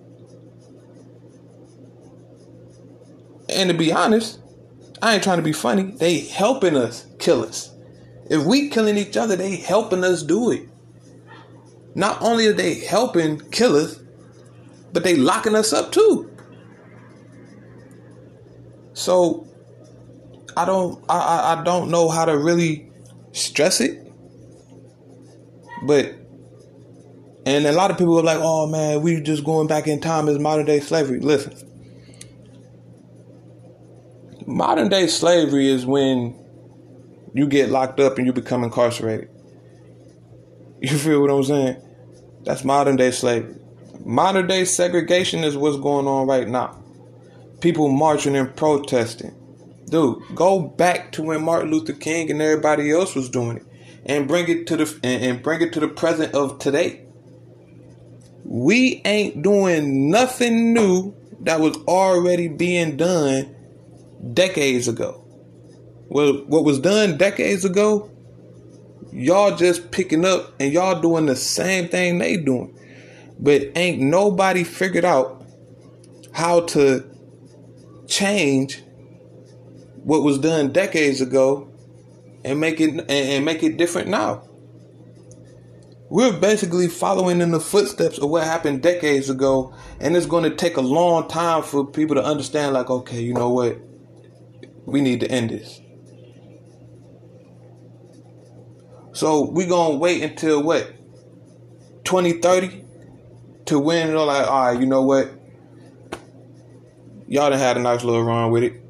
And 3.49 3.71
to 3.71 3.77
be 3.77 3.93
honest, 3.93 4.41
I 5.03 5.15
ain't 5.15 5.23
trying 5.23 5.39
to 5.39 5.43
be 5.43 5.53
funny. 5.53 5.83
They 5.83 6.21
helping 6.21 6.77
us 6.77 7.07
kill 7.19 7.43
us. 7.43 7.75
If 8.31 8.45
we 8.45 8.69
killing 8.71 8.97
each 8.97 9.17
other, 9.17 9.37
they 9.37 9.57
helping 9.57 10.05
us 10.05 10.23
do 10.23 10.51
it. 10.51 10.69
Not 11.95 12.23
only 12.23 12.47
are 12.47 12.53
they 12.53 12.75
helping 12.75 13.41
kill 13.51 13.77
us, 13.77 14.01
but 14.93 15.05
they 15.05 15.17
locking 15.17 15.55
us 15.55 15.73
up 15.73 15.93
too. 15.93 16.31
So 18.95 19.47
I 20.57 20.65
don't 20.65 21.05
I, 21.09 21.57
I 21.59 21.65
don't 21.65 21.91
know 21.91 22.09
how 22.09 22.25
to 22.25 22.37
really 22.37 22.91
stress 23.33 23.81
it. 23.81 23.99
But 25.85 26.15
and 27.45 27.67
a 27.67 27.73
lot 27.73 27.91
of 27.91 27.99
people 27.99 28.19
are 28.19 28.23
like, 28.23 28.39
oh 28.41 28.67
man, 28.67 29.03
we 29.03 29.21
just 29.21 29.45
going 29.45 29.67
back 29.67 29.89
in 29.89 30.01
time 30.01 30.29
as 30.29 30.39
modern 30.39 30.67
day 30.67 30.81
slavery. 30.81 31.21
Listen. 31.21 31.55
Modern 34.47 34.89
day 34.89 35.07
slavery 35.07 35.69
is 35.69 35.87
when 35.87 36.39
you 37.35 37.47
get 37.47 37.71
locked 37.71 38.01
up 38.01 38.19
and 38.19 38.27
you 38.27 38.33
become 38.33 38.65
incarcerated. 38.65 39.29
You 40.81 40.99
feel 40.99 41.21
what 41.21 41.31
I'm 41.31 41.45
saying? 41.45 41.77
That's 42.43 42.65
modern 42.65 42.97
day 42.97 43.13
slavery. 43.13 43.55
Modern 44.05 44.49
day 44.49 44.65
segregation 44.65 45.45
is 45.45 45.57
what's 45.57 45.77
going 45.77 46.09
on 46.09 46.27
right 46.27 46.49
now. 46.49 46.83
People 47.61 47.89
marching 47.89 48.35
and 48.35 48.55
protesting. 48.57 49.33
Dude, 49.89 50.23
go 50.35 50.61
back 50.61 51.13
to 51.13 51.23
when 51.23 51.45
Martin 51.45 51.71
Luther 51.71 51.93
King 51.93 52.33
and 52.33 52.43
everybody 52.43 52.91
else 52.91 53.15
was 53.15 53.29
doing 53.29 53.59
it 53.59 53.67
and 54.05 54.27
bring 54.27 54.49
it 54.49 54.67
to 54.67 54.77
the 54.77 55.01
and, 55.05 55.23
and 55.23 55.43
bring 55.43 55.61
it 55.61 55.73
to 55.75 55.81
the 55.81 55.89
present 55.89 56.35
of 56.35 56.59
today. 56.59 57.02
We 58.45 59.01
ain't 59.05 59.43
doing 59.43 60.11
nothing 60.11 60.73
new 60.73 61.15
that 61.41 61.61
was 61.61 61.77
already 61.89 62.49
being 62.49 62.97
done 62.97 63.55
decades 64.33 64.89
ago. 64.89 65.25
Well, 66.09 66.45
what 66.47 66.65
was 66.65 66.79
done 66.79 67.17
decades 67.17 67.65
ago, 67.65 68.11
y'all 69.13 69.57
just 69.57 69.91
picking 69.91 70.25
up 70.25 70.55
and 70.61 70.73
y'all 70.73 71.01
doing 71.01 71.27
the 71.27 71.37
same 71.37 71.89
thing 71.89 72.19
they 72.19 72.37
doing. 72.37 72.79
But 73.39 73.77
ain't 73.77 74.01
nobody 74.01 74.65
figured 74.65 75.05
out 75.05 75.45
how 76.33 76.61
to 76.61 77.05
change 78.07 78.83
what 80.05 80.23
was 80.23 80.39
done 80.39 80.73
decades 80.73 81.21
ago 81.21 81.69
and 82.45 82.61
make 82.61 82.81
it 82.81 83.05
and 83.09 83.45
make 83.45 83.63
it 83.63 83.77
different 83.77 84.09
now. 84.09 84.49
We're 86.13 86.39
basically 86.39 86.89
following 86.89 87.41
in 87.41 87.53
the 87.53 87.59
footsteps 87.59 88.19
of 88.19 88.29
what 88.29 88.45
happened 88.45 88.83
decades 88.83 89.31
ago, 89.31 89.75
and 89.99 90.15
it's 90.15 90.27
going 90.27 90.45
to 90.45 90.55
take 90.55 90.77
a 90.77 90.83
long 90.83 91.27
time 91.27 91.63
for 91.63 91.87
people 91.87 92.17
to 92.17 92.23
understand. 92.23 92.75
Like, 92.75 92.91
okay, 92.91 93.23
you 93.23 93.33
know 93.33 93.49
what? 93.49 93.79
We 94.85 95.01
need 95.01 95.21
to 95.21 95.31
end 95.31 95.49
this. 95.49 95.81
So 99.15 99.49
we're 99.51 99.71
gonna 99.71 99.97
wait 99.97 100.23
until 100.23 100.63
what? 100.63 100.93
2030 102.05 102.85
to 103.65 103.79
win. 103.79 104.13
Know, 104.13 104.27
like, 104.27 104.47
all 104.47 104.67
right, 104.67 104.79
you 104.79 104.85
know 104.85 105.01
what? 105.01 105.33
Y'all 107.27 107.49
done 107.49 107.59
had 107.59 107.79
a 107.79 107.81
nice 107.81 108.05
little 108.05 108.23
run 108.23 108.51
with 108.51 108.65
it. 108.65 108.85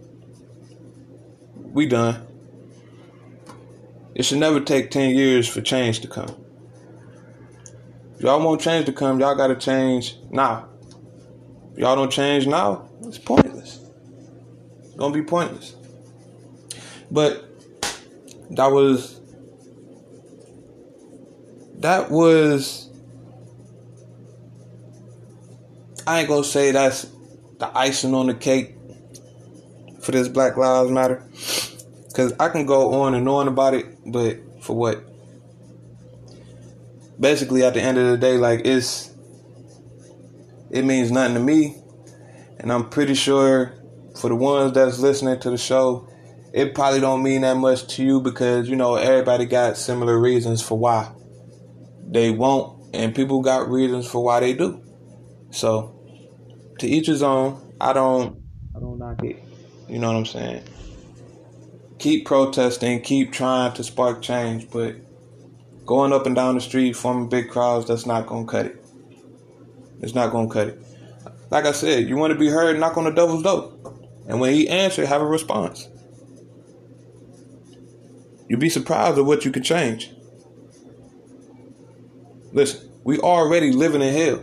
We 1.73 1.87
done. 1.87 2.27
It 4.17 4.25
should 4.25 4.39
never 4.39 4.59
take 4.59 4.91
10 4.91 5.11
years 5.11 5.47
for 5.47 5.61
change 5.61 6.01
to 6.01 6.09
come. 6.09 6.42
Y'all 8.23 8.41
want 8.41 8.61
change 8.61 8.87
to 8.87 8.93
come, 8.93 9.19
y'all 9.19 9.35
gotta 9.35 9.57
change 9.57 10.17
now. 10.31 10.69
If 11.73 11.79
y'all 11.79 11.97
don't 11.97 12.11
change 12.11 12.47
now, 12.47 12.89
it's 13.03 13.19
pointless. 13.19 13.81
It's 14.85 14.95
gonna 14.95 15.13
be 15.13 15.23
pointless. 15.23 15.75
But 17.11 17.45
that 18.51 18.69
was 18.69 19.21
that 21.81 22.13
was 22.13 22.91
I 26.07 26.21
ain't 26.21 26.29
gonna 26.29 26.45
say 26.45 26.71
that's 26.71 27.11
the 27.59 27.77
icing 27.77 28.15
on 28.15 28.29
the 28.29 28.35
cake 28.35 28.77
for 30.01 30.13
this 30.13 30.29
Black 30.29 30.57
Lives 30.57 30.93
Matter. 30.93 31.27
Cause 32.15 32.35
I 32.39 32.51
can 32.51 32.67
go 32.67 33.03
on 33.03 33.15
and 33.15 33.29
on 33.29 33.49
about 33.49 33.75
it, 33.75 33.87
but 34.07 34.39
for 34.63 34.77
what? 34.77 35.12
Basically 37.23 37.63
at 37.63 37.75
the 37.75 37.81
end 37.81 37.99
of 37.99 38.11
the 38.11 38.19
day, 38.19 38.37
like 38.37 38.63
it's 38.65 39.15
it 40.73 40.85
means 40.85 41.13
nothing 41.13 41.35
to 41.35 41.41
me. 41.41 41.77
And 42.59 42.73
I'm 42.73 42.91
pretty 42.91 43.15
sure 43.15 43.75
for 44.21 44.29
the 44.29 44.35
ones 44.35 44.73
that's 44.73 44.99
listening 44.99 45.39
to 45.41 45.51
the 45.51 45.57
show, 45.57 46.09
it 46.53 46.75
probably 46.75 46.99
don't 46.99 47.23
mean 47.23 47.43
that 47.43 47.57
much 47.57 47.87
to 47.95 48.05
you 48.05 48.21
because 48.21 48.69
you 48.69 48.75
know 48.75 48.97
everybody 48.97 49.45
got 49.45 49.77
similar 49.77 50.19
reasons 50.19 50.61
for 50.63 50.77
why 50.77 51.13
they 52.11 52.31
won't, 52.31 52.95
and 52.95 53.15
people 53.15 53.41
got 53.41 53.71
reasons 53.71 54.09
for 54.09 54.25
why 54.25 54.41
they 54.41 54.53
do. 54.55 54.83
So, 55.51 55.99
to 56.81 56.89
each 56.89 57.07
his 57.07 57.23
own. 57.23 57.75
I 57.81 57.93
don't, 57.93 58.41
I 58.77 58.81
don't 58.81 58.99
knock 58.99 59.25
it. 59.25 59.43
You 59.89 59.99
know 59.99 60.09
what 60.09 60.19
I'm 60.19 60.27
saying? 60.27 60.63
Keep 61.99 62.27
protesting, 62.27 63.01
keep 63.01 63.33
trying 63.33 63.73
to 63.75 63.85
spark 63.85 64.23
change, 64.23 64.71
but 64.71 64.97
going 65.87 66.13
up 66.13 66.27
and 66.27 66.35
down 66.35 66.55
the 66.55 66.61
street 66.61 66.95
forming 66.95 67.29
big 67.29 67.49
crowds, 67.49 67.87
that's 67.87 68.07
not 68.07 68.27
gonna 68.27 68.47
cut 68.47 68.67
it. 68.67 68.85
It's 70.01 70.15
not 70.15 70.33
gonna 70.33 70.49
cut 70.49 70.69
it. 70.69 70.83
Like 71.51 71.65
I 71.65 71.73
said, 71.73 72.09
you 72.09 72.17
want 72.17 72.33
to 72.33 72.39
be 72.39 72.49
heard, 72.49 72.79
knock 72.79 72.97
on 72.97 73.05
the 73.05 73.11
devil's 73.11 73.43
door, 73.43 73.73
and 74.27 74.41
when 74.41 74.55
he 74.55 74.69
answers, 74.69 75.09
have 75.09 75.21
a 75.21 75.27
response. 75.27 75.89
You'd 78.49 78.61
be 78.61 78.69
surprised 78.69 79.19
at 79.19 79.25
what 79.25 79.45
you 79.45 79.51
can 79.51 79.63
change. 79.63 80.11
Listen, 82.53 82.91
we 83.05 83.19
already 83.19 83.73
living 83.73 84.03
in 84.03 84.13
hell. 84.15 84.43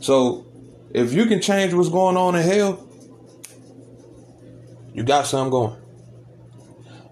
So 0.00 0.46
if 0.90 1.12
you 1.12 1.26
can 1.26 1.40
change 1.40 1.72
what's 1.72 1.88
going 1.88 2.16
on 2.16 2.34
in 2.34 2.42
hell, 2.42 2.86
you 4.92 5.02
got 5.02 5.26
something 5.26 5.50
going. 5.50 5.76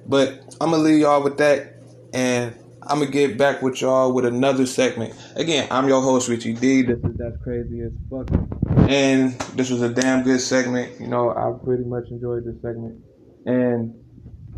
But 0.06 0.54
I'm 0.60 0.70
gonna 0.70 0.82
leave 0.82 1.00
y'all 1.00 1.22
with 1.22 1.38
that, 1.38 1.71
and 2.12 2.54
I'm 2.82 2.98
gonna 2.98 3.10
get 3.10 3.38
back 3.38 3.62
with 3.62 3.80
y'all 3.80 4.12
with 4.12 4.24
another 4.24 4.66
segment. 4.66 5.14
Again, 5.36 5.68
I'm 5.70 5.88
your 5.88 6.02
host 6.02 6.28
Richie 6.28 6.54
D. 6.54 6.82
This 6.82 6.98
is 6.98 7.16
that's 7.16 7.36
crazy 7.42 7.80
as 7.80 7.92
fuck, 8.10 8.28
and 8.88 9.38
this 9.56 9.70
was 9.70 9.82
a 9.82 9.88
damn 9.88 10.24
good 10.24 10.40
segment. 10.40 11.00
You 11.00 11.06
know, 11.06 11.30
I 11.30 11.52
pretty 11.64 11.84
much 11.84 12.04
enjoyed 12.10 12.44
this 12.44 12.60
segment, 12.60 13.00
and 13.46 13.94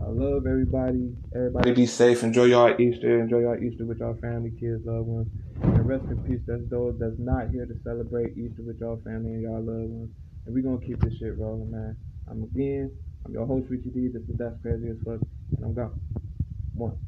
I 0.01 0.09
love 0.09 0.47
everybody. 0.47 1.15
Everybody 1.35 1.73
be 1.73 1.87
safe. 1.87 2.23
Enjoy 2.23 2.45
y'all 2.45 2.75
Easter. 2.81 3.21
Enjoy 3.21 3.41
y'all 3.41 3.63
Easter 3.63 3.85
with 3.85 3.99
y'all 3.99 4.17
family, 4.21 4.53
kids, 4.59 4.83
loved 4.85 5.07
ones. 5.07 5.29
And 5.63 5.87
rest 5.87 6.05
in 6.11 6.19
peace. 6.25 6.41
That's 6.47 6.69
those 6.71 6.97
that's 6.99 7.19
not 7.19 7.51
here 7.51 7.67
to 7.67 7.75
celebrate 7.85 8.37
Easter 8.37 8.63
with 8.67 8.81
y'all 8.81 9.01
family 9.05 9.35
and 9.35 9.43
y'all 9.43 9.63
loved 9.63 9.91
ones. 9.91 10.11
And 10.47 10.55
we 10.55 10.63
gonna 10.63 10.81
keep 10.81 11.01
this 11.01 11.15
shit 11.19 11.39
rolling, 11.39 11.71
man. 11.71 11.97
I'm 12.29 12.43
again. 12.43 12.91
I'm 13.27 13.33
your 13.33 13.47
host 13.47 13.67
Richie 13.71 13.91
D. 13.91 14.09
This 14.13 14.23
is 14.23 14.37
that's 14.37 14.61
crazy 14.63 14.89
as 14.89 14.97
fuck, 15.05 15.21
and 15.57 15.65
I'm 15.65 15.75
gone. 15.75 16.01
One. 16.75 16.99